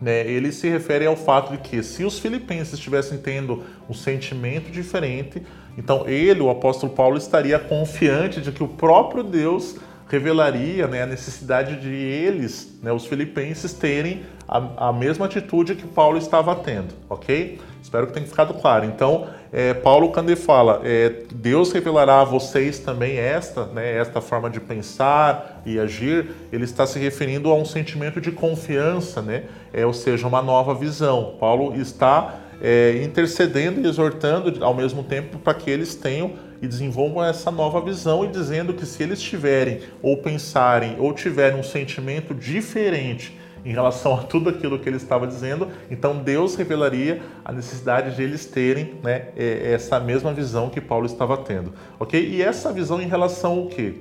[0.00, 4.70] né, ele se refere ao fato de que se os filipenses estivessem tendo um sentimento
[4.70, 5.42] diferente,
[5.76, 9.76] então ele, o apóstolo Paulo, estaria confiante de que o próprio Deus
[10.08, 15.86] revelaria né, a necessidade de eles, né, os filipenses, terem a, a, mesma atitude que
[15.86, 17.60] Paulo estava tendo, ok?
[17.80, 18.84] Espero que tenha ficado claro.
[18.84, 24.48] Então, é, Paulo, ele fala, é, Deus revelará a vocês também esta, né, esta forma
[24.48, 29.84] de pensar e agir, ele está se referindo a um sentimento de confiança, né, é,
[29.84, 31.34] ou seja, uma nova visão.
[31.40, 36.32] Paulo está é, intercedendo e exortando ao mesmo tempo para que eles tenham
[36.62, 41.58] e desenvolvam essa nova visão e dizendo que se eles tiverem ou pensarem ou tiverem
[41.58, 47.22] um sentimento diferente em relação a tudo aquilo que ele estava dizendo, então Deus revelaria
[47.44, 52.20] a necessidade de eles terem né, essa mesma visão que Paulo estava tendo, ok?
[52.20, 53.94] E essa visão em relação ao quê?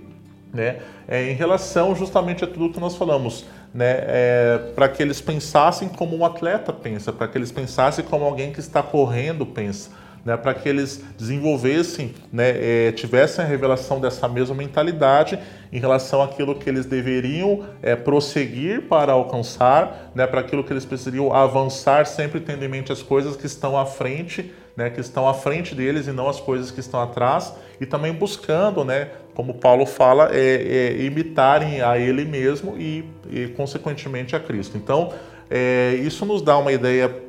[0.52, 0.80] Né?
[1.08, 3.98] É, em relação justamente a tudo que nós falamos, né?
[4.00, 8.52] É, para que eles pensassem como um atleta pensa, para que eles pensassem como alguém
[8.52, 9.92] que está correndo pensa
[10.26, 12.50] né, para que eles desenvolvessem, né,
[12.88, 15.40] é, tivessem a revelação dessa mesma mentalidade
[15.72, 20.86] em relação àquilo que eles deveriam é, prosseguir para alcançar, né, para aquilo que eles
[20.86, 25.28] precisariam avançar, sempre tendo em mente as coisas que estão à frente, né, que estão
[25.28, 29.54] à frente deles e não as coisas que estão atrás, e também buscando, né, como
[29.54, 34.78] Paulo fala, é, é imitarem a ele mesmo e, e consequentemente, a Cristo.
[34.78, 35.14] Então,
[35.50, 37.29] é, isso nos dá uma ideia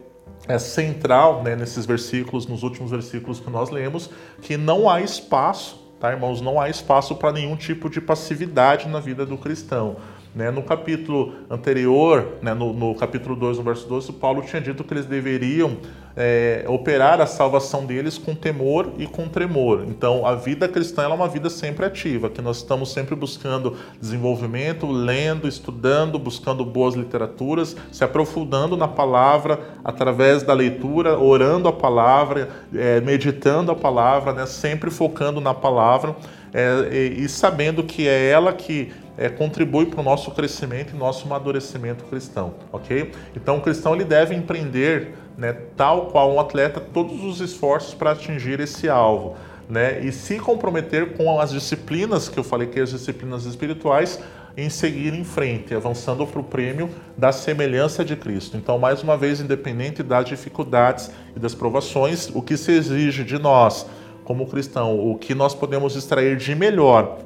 [0.51, 4.11] é central né, nesses versículos, nos últimos versículos que nós lemos,
[4.43, 6.41] que não há espaço, tá, irmãos?
[6.41, 9.97] Não há espaço para nenhum tipo de passividade na vida do cristão.
[10.35, 10.51] Né?
[10.51, 14.95] No capítulo anterior, né, no, no, capítulo 2, no verso 12, Paulo tinha dito que
[14.95, 15.79] eles deveriam
[16.17, 19.85] é, operar a salvação deles com temor e com tremor.
[19.87, 24.91] Então, a vida cristã é uma vida sempre ativa, que nós estamos sempre buscando desenvolvimento,
[24.91, 32.49] lendo, estudando, buscando boas literaturas, se aprofundando na palavra através da leitura, orando a palavra,
[32.75, 36.17] é, meditando a palavra, né, sempre focando na palavra
[36.53, 40.99] é, e, e sabendo que é ela que é, contribui para o nosso crescimento e
[40.99, 43.13] nosso amadurecimento cristão, ok?
[43.37, 48.13] Então o cristão ele deve empreender, né, tal qual um atleta, todos os esforços para
[48.13, 49.37] atingir esse alvo,
[49.69, 50.01] né?
[50.01, 54.19] E se comprometer com as disciplinas que eu falei que é as disciplinas espirituais
[54.57, 58.57] em seguir em frente, avançando para o prêmio da semelhança de Cristo.
[58.57, 63.39] Então, mais uma vez, independente das dificuldades e das provações, o que se exige de
[63.39, 63.87] nós
[64.31, 67.19] como cristão, o que nós podemos extrair de melhor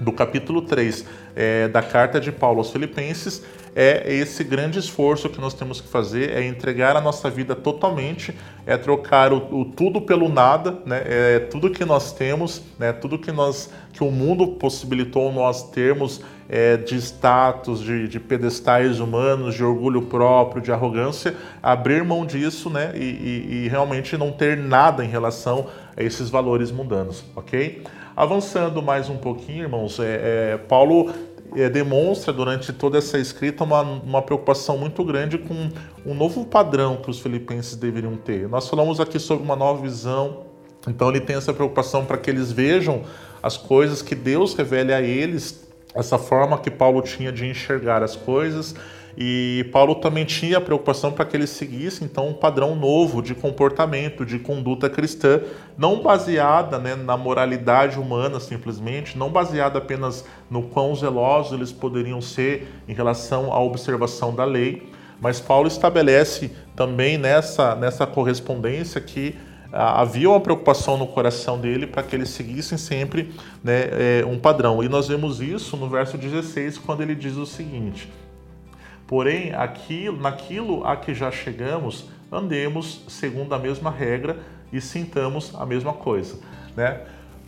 [0.00, 3.42] do capítulo 3 é, da carta de Paulo aos Filipenses
[3.74, 8.32] é esse grande esforço que nós temos que fazer, é entregar a nossa vida totalmente,
[8.64, 11.02] é trocar o, o tudo pelo nada, né?
[11.04, 12.92] é tudo que nós temos, né?
[12.92, 19.00] tudo que, nós, que o mundo possibilitou nós termos é, de status, de, de, pedestais
[19.00, 22.92] humanos, de orgulho próprio, de arrogância, abrir mão disso né?
[22.94, 27.82] e, e, e realmente não ter nada em relação a esses valores mundanos, ok?
[28.16, 31.12] Avançando mais um pouquinho, irmãos, é, é, Paulo
[31.56, 35.70] é, demonstra durante toda essa escrita uma, uma preocupação muito grande com
[36.04, 38.48] um novo padrão que os filipenses deveriam ter.
[38.48, 40.46] Nós falamos aqui sobre uma nova visão,
[40.88, 43.02] então ele tem essa preocupação para que eles vejam
[43.42, 48.16] as coisas que Deus revele a eles, essa forma que Paulo tinha de enxergar as
[48.16, 48.74] coisas
[49.16, 53.34] e Paulo também tinha a preocupação para que ele seguisse então um padrão novo de
[53.34, 55.40] comportamento, de conduta cristã,
[55.78, 62.20] não baseada né, na moralidade humana simplesmente, não baseada apenas no quão zelosos eles poderiam
[62.20, 64.82] ser em relação à observação da lei,
[65.20, 69.36] mas Paulo estabelece também nessa, nessa correspondência que
[69.72, 73.88] ah, havia uma preocupação no coração dele para que eles seguissem sempre né,
[74.20, 74.82] é, um padrão.
[74.84, 78.08] E nós vemos isso no verso 16, quando ele diz o seguinte:
[79.14, 84.38] Porém, aquilo, naquilo a que já chegamos, andemos segundo a mesma regra
[84.72, 86.36] e sintamos a mesma coisa,
[86.76, 87.02] né?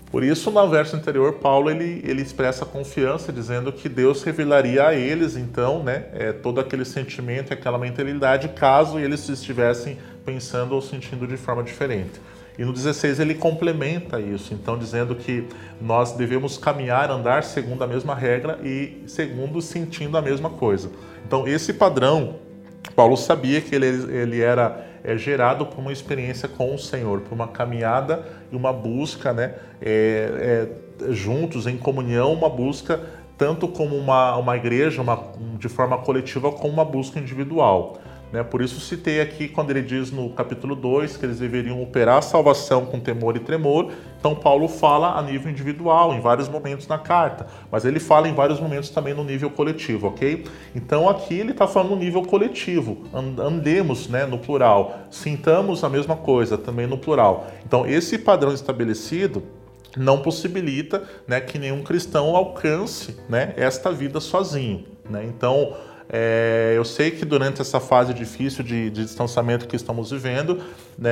[0.08, 4.94] Por isso, no verso anterior, Paulo ele, ele expressa confiança, dizendo que Deus revelaria a
[4.94, 11.26] eles, então, né, é, todo aquele sentimento, aquela mentalidade, caso eles estivessem pensando ou sentindo
[11.26, 12.20] de forma diferente.
[12.58, 15.46] E no 16 ele complementa isso, então dizendo que
[15.80, 20.90] nós devemos caminhar, andar segundo a mesma regra e segundo sentindo a mesma coisa.
[21.26, 22.36] Então esse padrão,
[22.94, 27.34] Paulo sabia que ele, ele era é, gerado por uma experiência com o Senhor, por
[27.34, 30.68] uma caminhada e uma busca, né, é,
[31.02, 33.00] é, juntos em comunhão, uma busca
[33.38, 35.22] tanto como uma, uma igreja, uma,
[35.58, 37.98] de forma coletiva, como uma busca individual.
[38.32, 38.42] Né?
[38.42, 42.22] Por isso citei aqui quando ele diz no capítulo 2 que eles deveriam operar a
[42.22, 43.92] salvação com temor e tremor.
[44.18, 48.34] Então Paulo fala a nível individual em vários momentos na carta, mas ele fala em
[48.34, 50.44] vários momentos também no nível coletivo, ok?
[50.74, 53.04] Então aqui ele está falando no nível coletivo.
[53.12, 54.98] Andemos, né, no plural.
[55.10, 57.46] Sintamos a mesma coisa também no plural.
[57.64, 59.42] Então esse padrão estabelecido
[59.96, 64.84] não possibilita né, que nenhum cristão alcance né, esta vida sozinho.
[65.08, 65.24] Né?
[65.24, 65.74] Então,
[66.08, 70.60] é, eu sei que durante essa fase difícil de, de distanciamento que estamos vivendo,
[70.96, 71.10] né,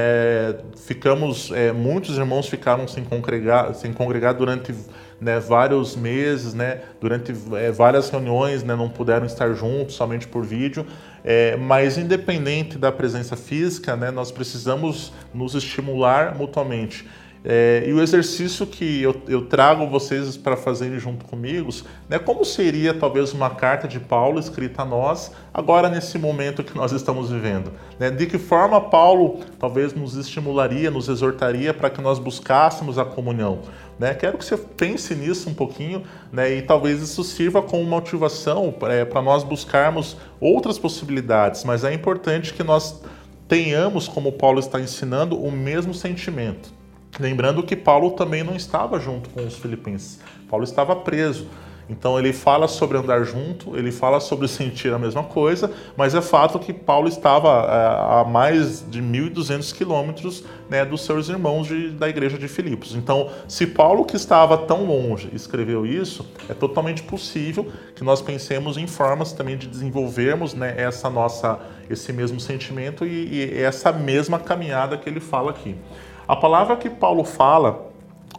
[0.86, 4.74] ficamos, é, muitos irmãos ficaram sem congregar, sem congregar durante
[5.20, 10.44] né, vários meses, né, durante é, várias reuniões, né, não puderam estar juntos, somente por
[10.44, 10.86] vídeo.
[11.24, 17.08] É, mas independente da presença física, né, nós precisamos nos estimular mutuamente.
[17.46, 21.68] É, e o exercício que eu, eu trago vocês para fazerem junto comigo,
[22.08, 26.74] né, como seria talvez uma carta de Paulo escrita a nós, agora nesse momento que
[26.74, 27.70] nós estamos vivendo?
[27.98, 28.10] Né?
[28.10, 33.60] De que forma Paulo talvez nos estimularia, nos exortaria para que nós buscássemos a comunhão?
[33.98, 34.14] Né?
[34.14, 36.02] Quero que você pense nisso um pouquinho
[36.32, 36.50] né?
[36.50, 42.54] e talvez isso sirva como motivação é, para nós buscarmos outras possibilidades, mas é importante
[42.54, 43.02] que nós
[43.46, 46.83] tenhamos, como Paulo está ensinando, o mesmo sentimento.
[47.18, 50.18] Lembrando que Paulo também não estava junto com os filipenses.
[50.48, 51.46] Paulo estava preso.
[51.88, 56.22] Então ele fala sobre andar junto, ele fala sobre sentir a mesma coisa, mas é
[56.22, 61.90] fato que Paulo estava é, a mais de 1.200 quilômetros né, dos seus irmãos de,
[61.90, 62.94] da igreja de Filipos.
[62.94, 68.76] Então, se Paulo, que estava tão longe, escreveu isso, é totalmente possível que nós pensemos
[68.78, 74.38] em formas também de desenvolvermos né, essa nossa, esse mesmo sentimento e, e essa mesma
[74.38, 75.76] caminhada que ele fala aqui.
[76.26, 77.90] A palavra que Paulo fala,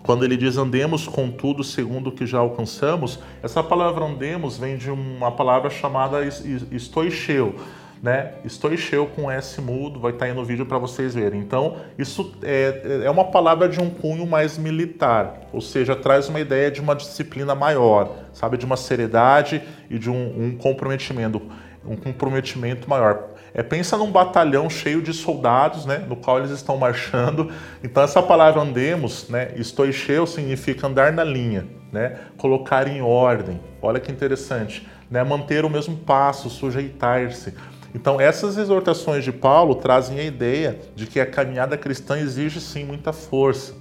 [0.01, 4.75] quando ele diz andemos com tudo segundo o que já alcançamos, essa palavra andemos vem
[4.75, 7.55] de uma palavra chamada estoicheu,
[8.01, 8.33] né?
[8.43, 11.39] Estoicheu com S mudo, vai estar aí no vídeo para vocês verem.
[11.39, 16.39] Então, isso é, é uma palavra de um cunho mais militar, ou seja, traz uma
[16.39, 18.57] ideia de uma disciplina maior, sabe?
[18.57, 21.41] De uma seriedade e de um, um comprometimento,
[21.85, 23.35] um comprometimento maior.
[23.57, 27.49] É, pensa num batalhão cheio de soldados, né, no qual eles estão marchando.
[27.81, 33.61] Então essa palavra andemos, né, estoicheu significa andar na linha, né, colocar em ordem.
[33.81, 37.53] Olha que interessante, né, manter o mesmo passo, sujeitar-se.
[37.95, 42.83] Então essas exortações de Paulo trazem a ideia de que a caminhada cristã exige sim
[42.83, 43.73] muita força,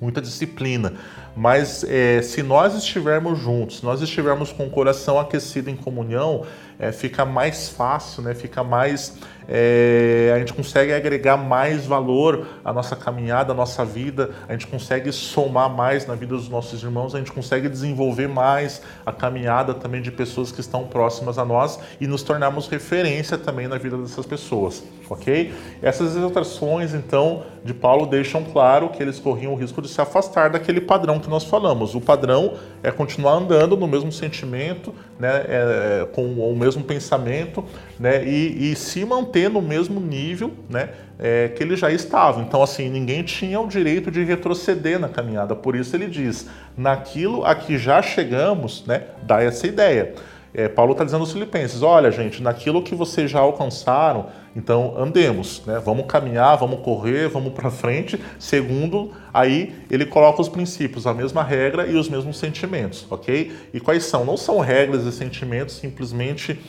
[0.00, 0.94] muita disciplina.
[1.36, 6.46] Mas é, se nós estivermos juntos, se nós estivermos com o coração aquecido em comunhão,
[6.78, 8.34] é, fica mais fácil, né?
[8.34, 9.16] fica mais.
[9.50, 14.66] É, a gente consegue agregar mais valor à nossa caminhada, à nossa vida, a gente
[14.66, 19.72] consegue somar mais na vida dos nossos irmãos, a gente consegue desenvolver mais a caminhada
[19.72, 23.96] também de pessoas que estão próximas a nós e nos tornarmos referência também na vida
[23.96, 25.50] dessas pessoas, ok?
[25.80, 30.50] Essas exortações, então, de Paulo deixam claro que eles corriam o risco de se afastar
[30.50, 31.94] daquele padrão que nós falamos.
[31.94, 37.64] O padrão é continuar andando no mesmo sentimento, né, é, com o mesmo pensamento,
[37.98, 42.40] né, e, e, se manter no mesmo nível, né, é, que ele já estava.
[42.40, 45.54] Então, assim, ninguém tinha o direito de retroceder na caminhada.
[45.54, 50.14] Por isso ele diz: naquilo a que já chegamos, né, dá essa ideia.
[50.54, 54.26] É, Paulo está dizendo aos filipenses: olha, gente, naquilo que vocês já alcançaram,
[54.58, 55.80] então andemos, né?
[55.84, 58.20] Vamos caminhar, vamos correr, vamos para frente.
[58.40, 63.52] Segundo, aí ele coloca os princípios, a mesma regra e os mesmos sentimentos, ok?
[63.72, 64.24] E quais são?
[64.24, 66.60] Não são regras e sentimentos simplesmente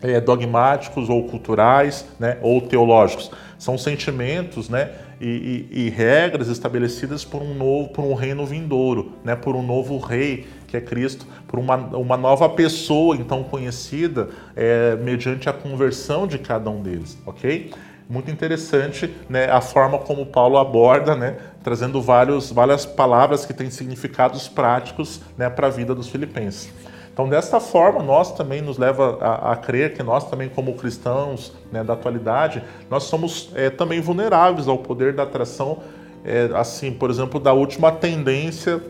[0.00, 2.38] é, dogmáticos ou culturais, né?
[2.40, 3.32] Ou teológicos.
[3.58, 4.92] São sentimentos, né?
[5.20, 9.36] E, e, e regras estabelecidas por um novo, por um reino vindouro, né?
[9.36, 14.96] Por um novo rei que é Cristo, por uma, uma nova pessoa então conhecida é,
[14.96, 17.72] mediante a conversão de cada um deles, ok?
[18.08, 23.70] Muito interessante né, a forma como Paulo aborda, né, trazendo vários, várias palavras que têm
[23.70, 26.70] significados práticos né, para a vida dos filipenses.
[27.14, 31.52] Então, desta forma, nós também nos leva a, a crer que nós também, como cristãos
[31.70, 35.78] né, da atualidade, nós somos é, também vulneráveis ao poder da atração,
[36.24, 38.82] é, assim, por exemplo, da última tendência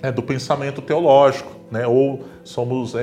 [0.00, 1.84] é, do pensamento teológico, né?
[1.84, 2.94] ou somos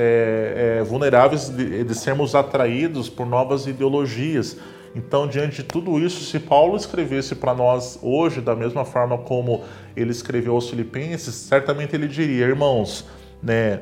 [0.86, 4.56] vulneráveis de, de, sermos atraídos por novas ideologias.
[4.94, 9.62] Então, diante de tudo isso, se Paulo escrevesse para nós hoje, da mesma forma como
[9.94, 13.06] ele escreveu aos Filipenses, certamente ele diria: irmãos,
[13.42, 13.80] né,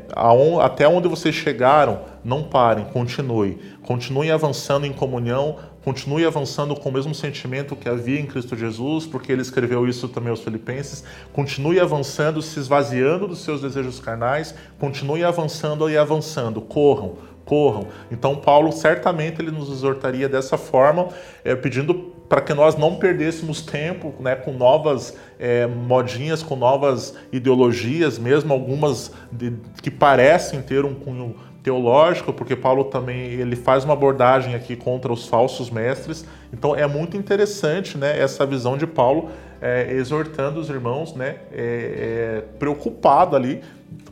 [0.63, 3.59] até onde vocês chegaram, não parem, continue.
[3.83, 9.07] Continuem avançando em comunhão, continue avançando com o mesmo sentimento que havia em Cristo Jesus,
[9.07, 11.03] porque ele escreveu isso também aos Filipenses.
[11.33, 16.61] Continue avançando, se esvaziando dos seus desejos carnais, continue avançando e avançando.
[16.61, 17.89] Corram, corram.
[18.13, 21.09] Então Paulo certamente ele nos exortaria dessa forma,
[21.45, 27.15] é, pedindo para que nós não perdêssemos tempo né, com novas é, modinhas, com novas
[27.33, 33.85] ideologias, mesmo algumas de, que parecem ter um cunho teológico, porque Paulo também ele faz
[33.85, 36.25] uma abordagem aqui contra os falsos mestres.
[36.53, 42.43] Então é muito interessante né, essa visão de Paulo é, exortando os irmãos, né, é,
[42.59, 43.63] preocupado ali,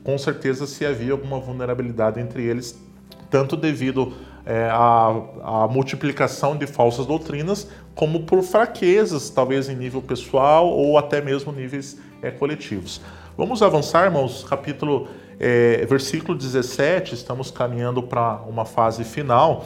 [0.02, 2.86] com certeza se havia alguma vulnerabilidade entre eles
[3.30, 4.12] tanto devido
[4.44, 5.08] é, à,
[5.42, 11.50] à, multiplicação de falsas doutrinas, como por fraquezas, talvez em nível pessoal ou até mesmo
[11.50, 13.00] níveis é, coletivos.
[13.36, 15.08] Vamos avançar, irmãos, capítulo,
[15.40, 19.64] é, versículo 17, estamos caminhando para uma fase final.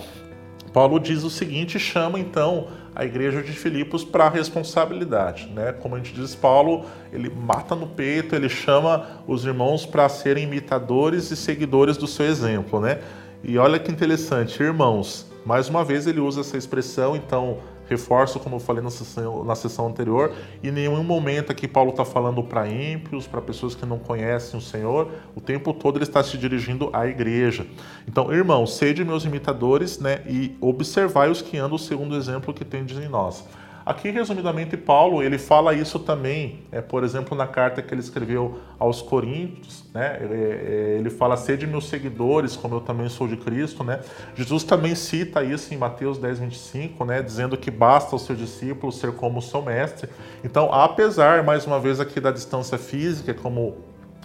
[0.72, 5.72] Paulo diz o seguinte, chama então a igreja de Filipos para a responsabilidade, né?
[5.72, 10.44] Como a gente diz, Paulo, ele mata no peito, ele chama os irmãos para serem
[10.44, 13.00] imitadores e seguidores do seu exemplo, né?
[13.42, 15.28] E olha que interessante, irmãos.
[15.44, 17.58] Mais uma vez ele usa essa expressão, então
[17.90, 20.32] reforço, como eu falei na sessão, na sessão anterior,
[20.62, 24.62] em nenhum momento aqui Paulo está falando para ímpios, para pessoas que não conhecem o
[24.62, 27.66] Senhor, o tempo todo ele está se dirigindo à igreja.
[28.06, 32.64] Então, irmãos, sede meus imitadores né, e observai os que andam segundo o exemplo que
[32.64, 33.44] tendes em nós.
[33.90, 38.60] Aqui, resumidamente, Paulo ele fala isso também, é, por exemplo, na carta que ele escreveu
[38.78, 40.16] aos Coríntios, né?
[40.20, 43.98] Ele, é, ele fala, sede meus seguidores, como eu também sou de Cristo, né?
[44.36, 47.20] Jesus também cita isso em Mateus 10, 25, né?
[47.20, 50.08] Dizendo que basta aos seus discípulos ser como o seu mestre.
[50.44, 53.76] Então, apesar, mais uma vez, aqui da distância física, como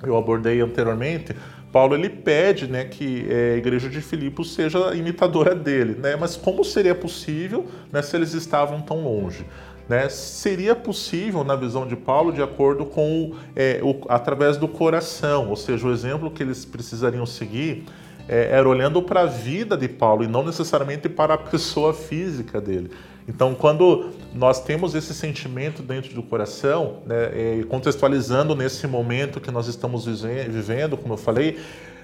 [0.03, 1.36] eu abordei anteriormente,
[1.76, 5.99] Paulo ele pede né, que é, a igreja de Filipos seja imitadora dele.
[6.01, 6.15] Né?
[6.15, 9.45] Mas como seria possível né, se eles estavam tão longe?
[9.89, 10.07] Né?
[10.07, 15.57] Seria possível, na visão de Paulo, de acordo com é, o, através do coração, ou
[15.57, 17.84] seja, o exemplo que eles precisariam seguir
[18.26, 22.61] é, era olhando para a vida de Paulo e não necessariamente para a pessoa física
[22.61, 22.89] dele.
[23.28, 29.67] Então, quando nós temos esse sentimento dentro do coração, né, contextualizando nesse momento que nós
[29.67, 31.59] estamos vivendo, como eu falei,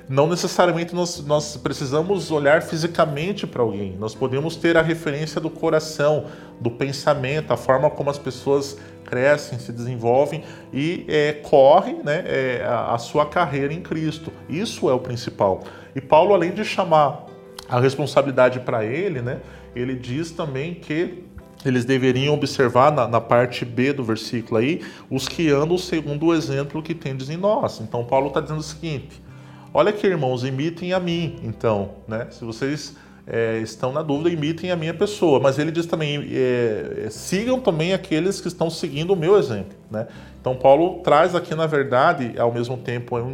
[0.10, 3.96] não necessariamente nós, nós precisamos olhar fisicamente para alguém.
[3.98, 6.26] Nós podemos ter a referência do coração,
[6.60, 10.44] do pensamento, a forma como as pessoas crescem, se desenvolvem
[10.74, 14.34] e é, correm né, é, a, a sua carreira em Cristo.
[14.50, 15.62] Isso é o principal.
[15.96, 17.26] E Paulo, além de chamar
[17.72, 19.40] a responsabilidade para ele, né,
[19.74, 21.24] ele diz também que
[21.66, 26.34] eles deveriam observar na, na, parte B do versículo aí, os que andam segundo o
[26.34, 27.80] exemplo que tendes em nós.
[27.80, 29.22] Então Paulo está dizendo o seguinte:
[29.74, 31.40] olha aqui, irmãos, imitem a mim.
[31.44, 32.28] Então, né?
[32.32, 32.96] Se vocês
[33.28, 35.40] é, estão na dúvida, imitem a minha pessoa.
[35.40, 39.78] Mas ele diz também, é, é, sigam também aqueles que estão seguindo o meu exemplo.
[39.90, 40.08] Né?
[40.42, 43.32] Então, Paulo traz aqui, na verdade, ao mesmo tempo, um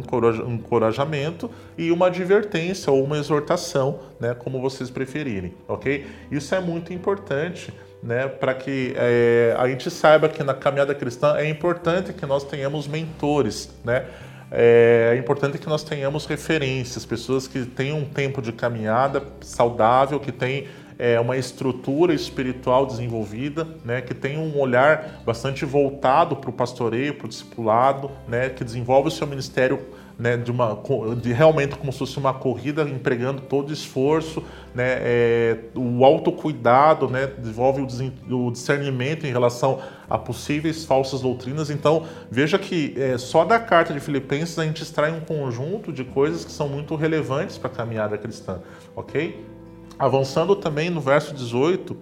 [0.54, 4.34] encorajamento e uma advertência ou uma exortação, né?
[4.34, 5.54] como vocês preferirem.
[5.66, 6.06] ok?
[6.30, 7.72] Isso é muito importante.
[8.00, 12.44] Né, para que é, a gente saiba que na caminhada cristã é importante que nós
[12.44, 14.04] tenhamos mentores, né?
[14.52, 20.30] é importante que nós tenhamos referências, pessoas que tenham um tempo de caminhada saudável, que
[20.30, 20.68] têm
[20.98, 27.14] é, uma estrutura espiritual desenvolvida, né, que tem um olhar bastante voltado para o pastoreio,
[27.14, 29.80] para o discipulado, né, que desenvolve o seu ministério
[30.18, 30.76] né, de, uma,
[31.22, 34.42] de realmente como se fosse uma corrida, empregando todo esforço,
[34.74, 37.82] né, é, o autocuidado, né, desenvolve
[38.28, 39.80] o, o, discernimento em relação
[40.10, 41.70] a possíveis falsas doutrinas.
[41.70, 46.02] Então, veja que é, só da carta de Filipenses a gente extrai um conjunto de
[46.02, 48.58] coisas que são muito relevantes para a caminhada cristã,
[48.96, 49.57] ok?
[49.98, 51.96] Avançando também no verso 18,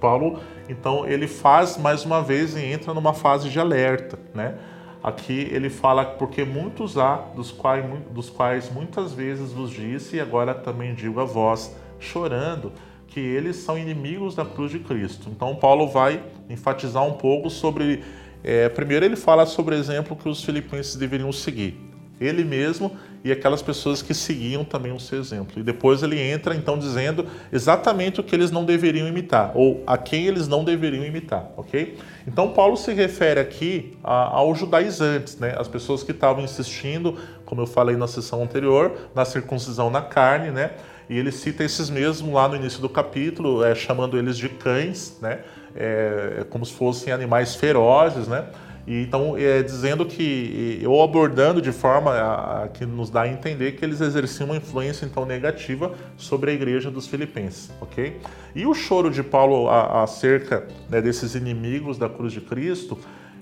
[0.00, 4.54] Paulo, então, ele faz mais uma vez e entra numa fase de alerta, né?
[5.02, 10.20] Aqui ele fala porque muitos há, dos quais, dos quais muitas vezes vos disse, e
[10.20, 12.72] agora também digo a vós, chorando,
[13.08, 15.28] que eles são inimigos da cruz de Cristo.
[15.28, 18.02] Então Paulo vai enfatizar um pouco sobre.
[18.42, 21.78] É, primeiro ele fala sobre o exemplo que os filipenses deveriam seguir
[22.20, 22.92] ele mesmo
[23.24, 25.58] e aquelas pessoas que seguiam também o seu exemplo.
[25.58, 29.96] E depois ele entra então dizendo exatamente o que eles não deveriam imitar, ou a
[29.96, 31.96] quem eles não deveriam imitar, ok?
[32.26, 35.54] Então Paulo se refere aqui aos judaizantes, né?
[35.58, 37.16] as pessoas que estavam insistindo,
[37.46, 40.72] como eu falei na sessão anterior, na circuncisão na carne, né?
[41.08, 45.18] E ele cita esses mesmos lá no início do capítulo, é, chamando eles de cães,
[45.20, 45.40] né?
[45.76, 48.46] É, como se fossem animais ferozes, né?
[48.86, 53.28] E, então, é, dizendo que, ou abordando de forma a, a, que nos dá a
[53.28, 58.20] entender que eles exerciam uma influência então negativa sobre a igreja dos filipenses, ok?
[58.54, 62.98] E o choro de Paulo acerca né, desses inimigos da cruz de Cristo,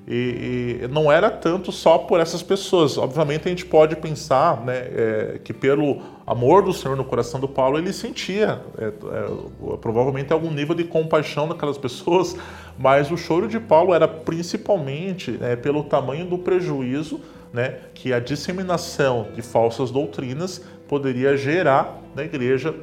[0.06, 2.98] E, e, não era tanto só por essas pessoas.
[2.98, 7.46] Obviamente a gente pode pensar né, é, que pelo amor do Senhor no coração do
[7.46, 12.36] Paulo ele sentia é, é, provavelmente algum nível de compaixão daquelas pessoas,
[12.76, 17.20] mas o choro de Paulo era principalmente né, pelo tamanho do prejuízo
[17.52, 22.74] né, que a disseminação de falsas doutrinas poderia gerar na igreja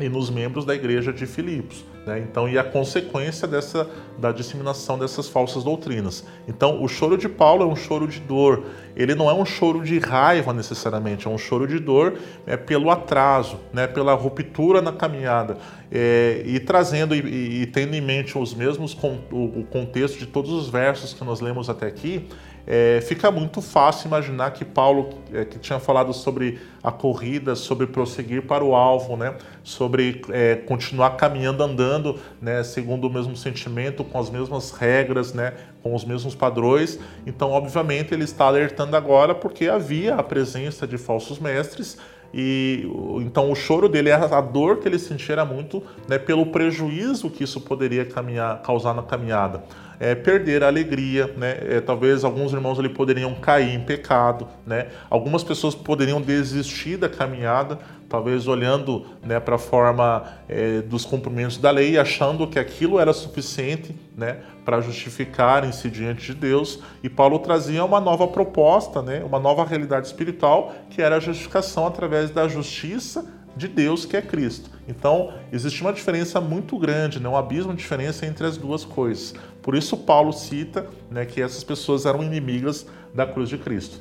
[0.00, 1.84] e nos membros da igreja de Filipos.
[2.06, 2.18] Né?
[2.18, 3.88] Então, e a consequência dessa
[4.18, 6.24] da disseminação dessas falsas doutrinas.
[6.48, 8.64] Então, o choro de Paulo é um choro de dor.
[8.96, 12.90] Ele não é um choro de raiva necessariamente, é um choro de dor é, pelo
[12.90, 13.86] atraso, né?
[13.86, 15.56] pela ruptura na caminhada
[15.90, 18.96] é, e trazendo e, e, tendo em mente os mesmos
[19.30, 22.28] o, o contexto de todos os versos que nós lemos até aqui
[22.66, 27.86] é, fica muito fácil imaginar que Paulo, é, que tinha falado sobre a corrida, sobre
[27.86, 34.04] prosseguir para o alvo, né, sobre é, continuar caminhando, andando, né, segundo o mesmo sentimento,
[34.04, 36.98] com as mesmas regras, né, com os mesmos padrões.
[37.26, 41.98] Então, obviamente, ele está alertando agora porque havia a presença de falsos mestres
[42.32, 47.28] e então o choro dele, a dor que ele sentia era muito né, pelo prejuízo
[47.28, 49.64] que isso poderia caminhar, causar na caminhada
[50.02, 51.58] é, perder a alegria, né?
[51.60, 54.88] É, talvez alguns irmãos ali poderiam cair em pecado, né?
[55.08, 57.78] Algumas pessoas poderiam desistir da caminhada,
[58.12, 63.10] talvez olhando né, para a forma é, dos cumprimentos da lei, achando que aquilo era
[63.14, 66.80] suficiente né, para justificarem-se diante de Deus.
[67.02, 71.86] E Paulo trazia uma nova proposta, né, uma nova realidade espiritual, que era a justificação
[71.86, 74.70] através da justiça de Deus, que é Cristo.
[74.86, 77.28] Então, existe uma diferença muito grande, né?
[77.28, 79.34] um abismo de diferença entre as duas coisas.
[79.62, 84.00] Por isso, Paulo cita né, que essas pessoas eram inimigas da cruz de Cristo.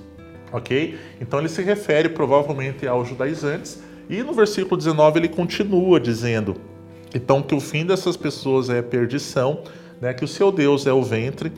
[0.52, 0.98] Ok?
[1.20, 3.82] Então, ele se refere provavelmente aos judaizantes,
[4.12, 6.58] e no versículo 19 ele continua dizendo:
[7.14, 9.64] então, que o fim dessas pessoas é perdição
[10.02, 11.52] né, que o seu Deus é o ventre.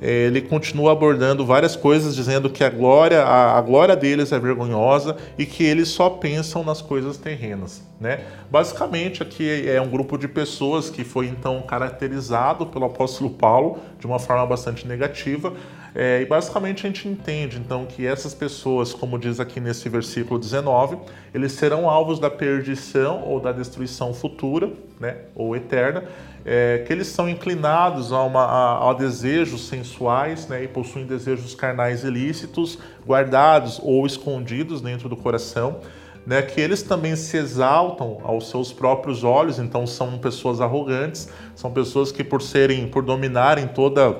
[0.00, 4.38] É, ele continua abordando várias coisas, dizendo que a glória, a, a, glória deles é
[4.38, 7.82] vergonhosa e que eles só pensam nas coisas terrenas.
[8.00, 8.20] Né?
[8.48, 14.06] Basicamente, aqui é um grupo de pessoas que foi então caracterizado pelo apóstolo Paulo de
[14.06, 15.52] uma forma bastante negativa.
[15.94, 20.38] É, e basicamente a gente entende então que essas pessoas, como diz aqui nesse versículo
[20.38, 20.96] 19,
[21.34, 24.70] eles serão alvos da perdição ou da destruição futura,
[25.00, 26.04] né, ou eterna,
[26.50, 31.54] é, que eles são inclinados a, uma, a, a desejos sensuais né, e possuem desejos
[31.54, 35.80] carnais ilícitos, guardados ou escondidos dentro do coração.
[36.26, 41.70] Né, que eles também se exaltam aos seus próprios olhos, então são pessoas arrogantes, são
[41.70, 44.14] pessoas que por serem, por dominarem toda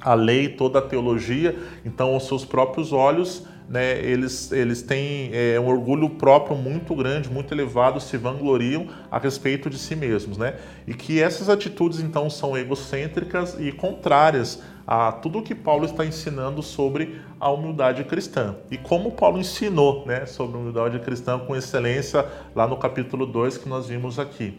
[0.00, 5.60] a lei, toda a teologia, então aos seus próprios olhos né, eles, eles têm é,
[5.60, 10.54] um orgulho próprio muito grande, muito elevado, se vangloriam a respeito de si mesmos, né?
[10.86, 16.06] E que essas atitudes então são egocêntricas e contrárias a tudo o que Paulo está
[16.06, 18.56] ensinando sobre a humildade cristã.
[18.70, 23.58] E como Paulo ensinou né, sobre a humildade cristã com excelência lá no capítulo 2
[23.58, 24.58] que nós vimos aqui,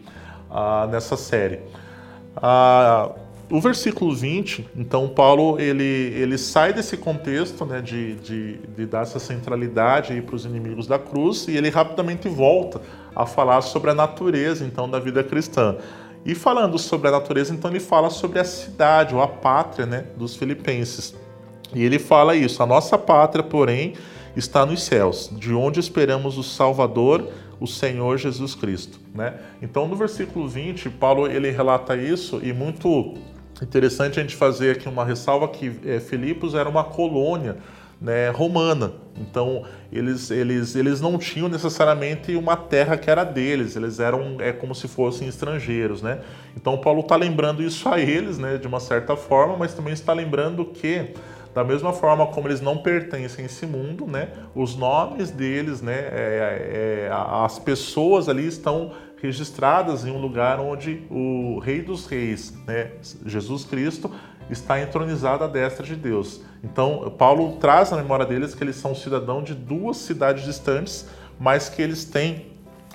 [0.52, 1.62] ah, nessa série.
[2.38, 3.12] Ah,
[3.52, 9.02] o versículo 20, então Paulo ele, ele sai desse contexto né, de, de, de dar
[9.02, 12.80] essa centralidade para os inimigos da cruz e ele rapidamente volta
[13.16, 15.78] a falar sobre a natureza então da vida cristã.
[16.24, 20.06] E falando sobre a natureza, então ele fala sobre a cidade ou a pátria né,
[20.16, 21.16] dos filipenses.
[21.74, 23.94] E ele fala isso: a nossa pátria, porém,
[24.36, 27.30] está nos céus, de onde esperamos o Salvador,
[27.60, 29.00] o Senhor Jesus Cristo.
[29.14, 29.34] Né?
[29.62, 33.16] Então, no versículo 20, Paulo ele relata isso e muito
[33.62, 37.58] Interessante a gente fazer aqui uma ressalva que é, Filipos era uma colônia
[38.02, 38.94] né, romana.
[39.18, 44.54] Então eles, eles, eles não tinham necessariamente uma terra que era deles, eles eram é
[44.54, 46.22] como se fossem estrangeiros, né?
[46.56, 50.14] Então Paulo está lembrando isso a eles, né, de uma certa forma, mas também está
[50.14, 51.14] lembrando que
[51.54, 56.08] da mesma forma como eles não pertencem a esse mundo, né, os nomes deles, né,
[56.12, 58.92] é, é, as pessoas ali estão
[59.22, 62.92] registradas em um lugar onde o Rei dos Reis, né,
[63.26, 64.12] Jesus Cristo,
[64.50, 66.42] está entronizado à destra de Deus.
[66.64, 71.08] Então, Paulo traz na memória deles que eles são cidadãos de duas cidades distantes,
[71.40, 72.48] mas que eles têm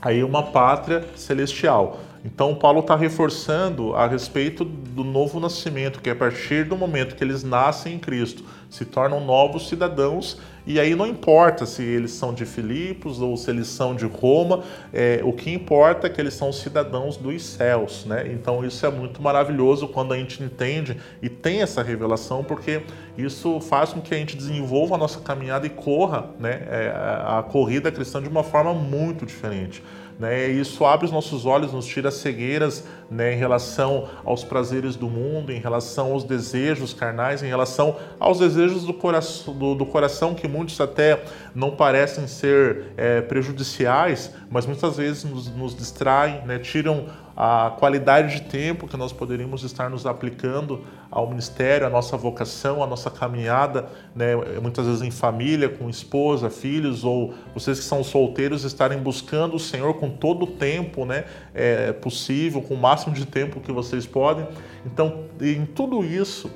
[0.02, 1.98] aí uma pátria celestial.
[2.24, 7.14] Então, Paulo está reforçando a respeito do novo nascimento, que é a partir do momento
[7.16, 12.12] que eles nascem em Cristo, se tornam novos cidadãos E aí não importa se eles
[12.12, 14.64] são de Filipos ou se eles são de Roma,
[14.94, 18.32] é, o que importa é que eles são cidadãos dos céus, né?
[18.32, 22.80] Então isso é muito maravilhoso quando a gente entende e tem essa revelação, porque
[23.18, 27.42] isso faz com que a gente desenvolva a nossa caminhada e corra né, é, a
[27.42, 29.82] corrida cristã de uma forma muito diferente.
[30.18, 30.48] Né?
[30.48, 35.52] Isso abre os nossos olhos, nos tira cegueiras né, em relação aos prazeres do mundo,
[35.52, 40.46] em relação aos desejos carnais, em relação aos desejos do coração, do, do coração que
[40.46, 41.22] muitos até
[41.54, 47.06] não parecem ser é, prejudiciais, mas muitas vezes nos, nos distraem, né, tiram
[47.36, 50.84] a qualidade de tempo que nós poderíamos estar nos aplicando
[51.14, 53.86] ao ministério, à nossa vocação, à nossa caminhada,
[54.16, 59.54] né, muitas vezes em família, com esposa, filhos, ou vocês que são solteiros estarem buscando
[59.54, 63.70] o Senhor com todo o tempo né, é, possível, com o máximo de tempo que
[63.70, 64.44] vocês podem.
[64.84, 66.50] Então, em tudo isso,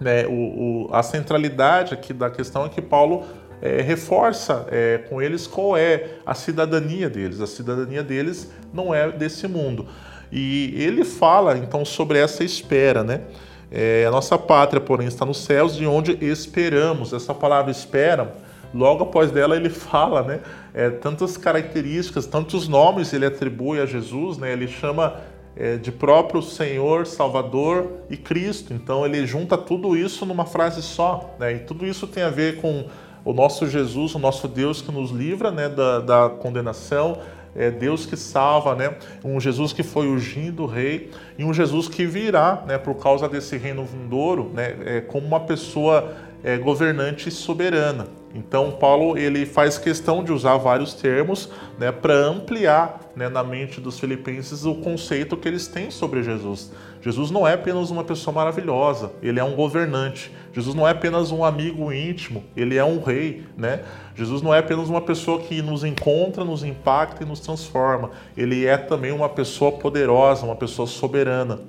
[0.00, 3.24] né, o, o, a centralidade aqui da questão é que Paulo
[3.60, 7.40] é, reforça é, com eles qual é a cidadania deles.
[7.40, 9.88] A cidadania deles não é desse mundo.
[10.30, 13.22] E ele fala então sobre essa espera, né?
[13.70, 17.12] É, a nossa pátria, porém, está nos céus, de onde esperamos.
[17.12, 18.34] Essa palavra espera,
[18.72, 20.40] logo após dela, ele fala, né?
[20.72, 24.52] É, tantas características, tantos nomes ele atribui a Jesus, né?
[24.52, 25.20] Ele chama
[25.56, 28.72] é, de próprio Senhor, Salvador e Cristo.
[28.72, 31.54] Então, ele junta tudo isso numa frase só, né?
[31.54, 32.86] E tudo isso tem a ver com
[33.24, 35.68] o nosso Jesus, o nosso Deus que nos livra, né?
[35.68, 37.18] da, da condenação
[37.56, 38.94] é Deus que salva, né?
[39.24, 42.78] Um Jesus que foi ungido rei e um Jesus que virá, né?
[42.78, 44.76] Por causa desse reino vindouro, né?
[44.84, 48.06] É, como uma pessoa é, governante soberana.
[48.34, 51.48] Então Paulo ele faz questão de usar vários termos
[51.78, 56.70] né, para ampliar né, na mente dos filipenses o conceito que eles têm sobre Jesus.
[57.06, 60.28] Jesus não é apenas uma pessoa maravilhosa, ele é um governante.
[60.52, 63.84] Jesus não é apenas um amigo íntimo, ele é um rei, né?
[64.16, 68.10] Jesus não é apenas uma pessoa que nos encontra, nos impacta e nos transforma.
[68.36, 71.60] Ele é também uma pessoa poderosa, uma pessoa soberana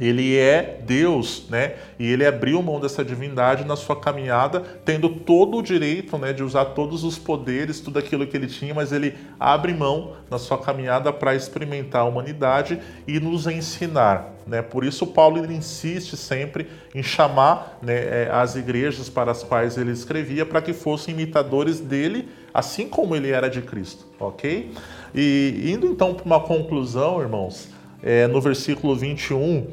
[0.00, 1.74] ele é Deus, né?
[1.98, 6.42] E ele abriu mão dessa divindade na sua caminhada, tendo todo o direito, né, de
[6.42, 10.56] usar todos os poderes, tudo aquilo que ele tinha, mas ele abre mão na sua
[10.56, 14.62] caminhada para experimentar a humanidade e nos ensinar, né?
[14.62, 19.92] Por isso Paulo insiste sempre em chamar né, é, as igrejas para as quais ele
[19.92, 24.72] escrevia para que fossem imitadores dele, assim como ele era de Cristo, ok?
[25.14, 27.68] E indo então para uma conclusão, irmãos,
[28.02, 29.66] é, no versículo 21,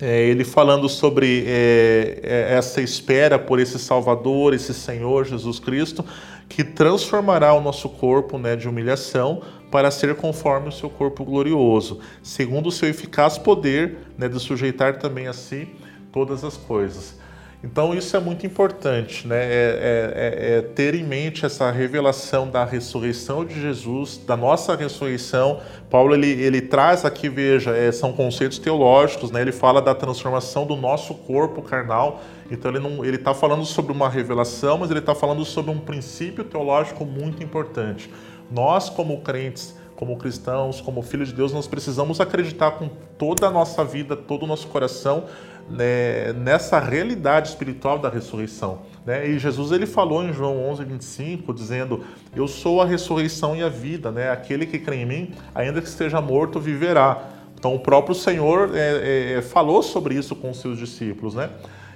[0.00, 6.04] é, ele falando sobre é, é, essa espera por esse Salvador, esse Senhor Jesus Cristo,
[6.48, 12.00] que transformará o nosso corpo né, de humilhação para ser conforme o seu corpo glorioso,
[12.22, 15.68] segundo o seu eficaz poder né, de sujeitar também a si
[16.10, 17.19] todas as coisas.
[17.62, 19.36] Então isso é muito importante, né?
[19.36, 24.74] É, é, é, é, ter em mente essa revelação da ressurreição de Jesus, da nossa
[24.74, 25.60] ressurreição.
[25.90, 29.42] Paulo ele, ele traz aqui, veja, é, são conceitos teológicos, né?
[29.42, 32.22] Ele fala da transformação do nosso corpo carnal.
[32.50, 35.78] Então ele não, ele está falando sobre uma revelação, mas ele está falando sobre um
[35.78, 38.10] princípio teológico muito importante.
[38.50, 42.88] Nós como crentes como cristãos, como filhos de Deus, nós precisamos acreditar com
[43.18, 45.26] toda a nossa vida, todo o nosso coração
[45.70, 48.82] né, nessa realidade espiritual da ressurreição.
[49.06, 49.28] Né?
[49.28, 52.04] E Jesus ele falou em João 11, 25, dizendo:
[52.34, 54.30] Eu sou a ressurreição e a vida, né?
[54.30, 57.30] aquele que crê em mim, ainda que esteja morto, viverá.
[57.58, 61.34] Então o próprio Senhor é, é, falou sobre isso com os seus discípulos.
[61.34, 61.50] Né?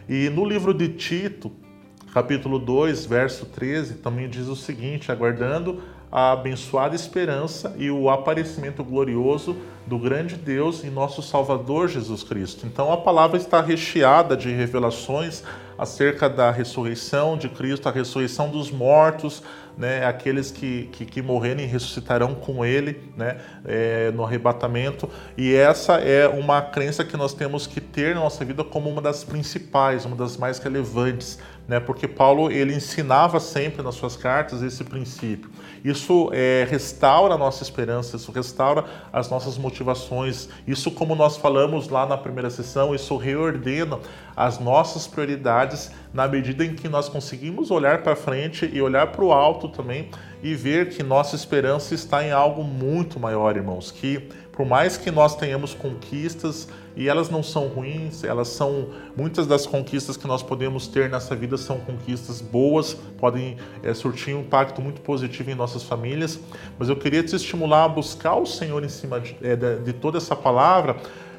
[0.08, 1.50] E no livro de Tito,
[2.12, 5.82] capítulo 2, verso 13, também diz o seguinte: aguardando
[6.14, 12.68] a abençoada esperança e o aparecimento glorioso do grande Deus e nosso Salvador Jesus Cristo.
[12.68, 15.42] Então a palavra está recheada de revelações
[15.76, 19.42] acerca da ressurreição de Cristo, a ressurreição dos mortos,
[19.76, 25.08] né, aqueles que, que, que morrerem ressuscitarão com Ele né, é, no arrebatamento.
[25.36, 29.02] E essa é uma crença que nós temos que ter na nossa vida como uma
[29.02, 34.62] das principais, uma das mais relevantes, né, porque Paulo ele ensinava sempre nas suas cartas
[34.62, 35.50] esse princípio.
[35.82, 40.48] Isso é, restaura a nossa esperança, isso restaura as nossas motivações.
[40.66, 43.98] Isso, como nós falamos lá na primeira sessão, isso reordena
[44.36, 49.24] as nossas prioridades na medida em que nós conseguimos olhar para frente e olhar para
[49.24, 50.08] o alto também
[50.40, 53.90] e ver que nossa esperança está em algo muito maior, irmãos.
[53.90, 59.48] Que por mais que nós tenhamos conquistas, e elas não são ruins, elas são muitas
[59.48, 64.42] das conquistas que nós podemos ter nessa vida são conquistas boas, podem é, surtir um
[64.42, 66.38] impacto muito positivo em nossas famílias.
[66.78, 70.18] Mas eu queria te estimular a buscar o Senhor em cima de, é, de toda
[70.18, 70.96] essa palavra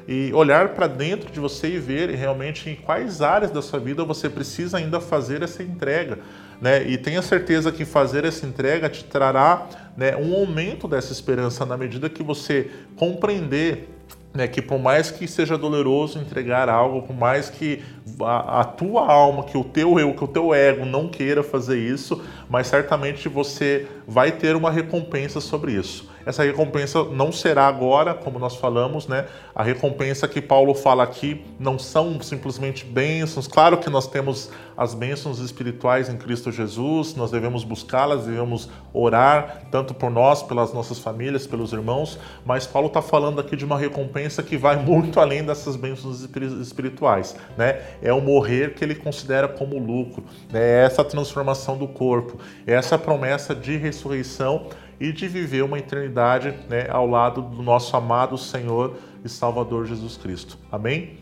[0.08, 4.04] e olhar para dentro de você e ver realmente em quais áreas da sua vida
[4.04, 6.18] você precisa ainda fazer essa entrega.
[6.60, 6.86] né?
[6.86, 11.76] E tenha certeza que fazer essa entrega te trará né, um aumento dessa esperança na
[11.76, 13.88] medida que você compreender
[14.36, 17.82] né, que por mais que seja doloroso entregar algo, por mais que
[18.20, 21.78] a, a, tua alma, que o teu eu, que o teu ego não queira fazer
[21.78, 26.08] isso, mas certamente você vai ter uma recompensa sobre isso.
[26.26, 29.26] Essa recompensa não será agora, como nós falamos, né?
[29.54, 33.46] A recompensa que Paulo fala aqui não são simplesmente bênçãos.
[33.46, 39.62] Claro que nós temos as bênçãos espirituais em Cristo Jesus, nós devemos buscá-las, devemos orar,
[39.70, 43.78] tanto por nós, pelas nossas famílias, pelos irmãos, mas Paulo está falando aqui de uma
[43.78, 46.28] recompensa que vai muito além dessas bênçãos
[46.60, 47.82] espirituais, né?
[48.02, 50.60] É o morrer que ele considera como lucro, né?
[50.60, 54.68] é essa transformação do corpo, é essa promessa de ressurreição
[55.00, 60.16] e de viver uma eternidade né, ao lado do nosso amado Senhor e Salvador Jesus
[60.16, 60.58] Cristo.
[60.70, 61.18] Amém?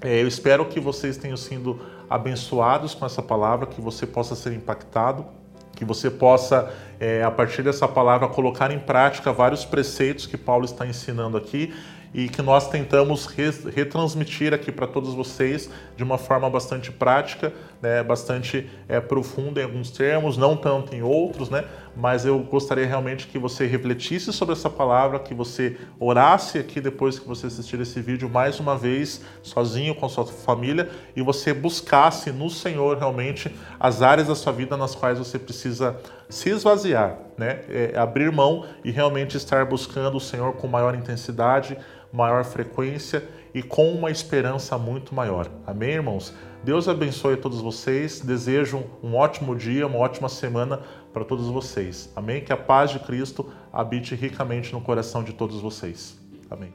[0.00, 4.52] É, eu espero que vocês tenham sido abençoados com essa palavra, que você possa ser
[4.52, 5.26] impactado,
[5.74, 10.64] que você possa, é, a partir dessa palavra, colocar em prática vários preceitos que Paulo
[10.64, 11.74] está ensinando aqui
[12.12, 17.52] e que nós tentamos retransmitir aqui para todos vocês de uma forma bastante prática,
[17.82, 22.86] né, bastante é, profunda em alguns termos, não tanto em outros, né, mas eu gostaria
[22.86, 27.80] realmente que você refletisse sobre essa palavra, que você orasse aqui depois que você assistir
[27.80, 32.96] esse vídeo mais uma vez, sozinho com a sua família, e você buscasse no Senhor
[32.98, 35.96] realmente as áreas da sua vida nas quais você precisa
[36.28, 41.76] se esvaziar, né, é, abrir mão e realmente estar buscando o Senhor com maior intensidade,
[42.12, 45.48] maior frequência e com uma esperança muito maior.
[45.66, 46.34] Amém, irmãos?
[46.62, 48.20] Deus abençoe a todos vocês.
[48.20, 50.80] Desejo um ótimo dia, uma ótima semana
[51.12, 52.10] para todos vocês.
[52.14, 52.42] Amém?
[52.42, 56.18] Que a paz de Cristo habite ricamente no coração de todos vocês.
[56.50, 56.72] Amém.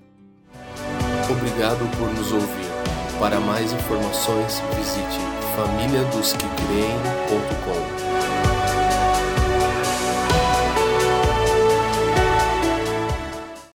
[1.30, 2.72] Obrigado por nos ouvir.
[3.20, 5.20] Para mais informações, visite
[5.56, 8.03] famíliadosquecreem.com.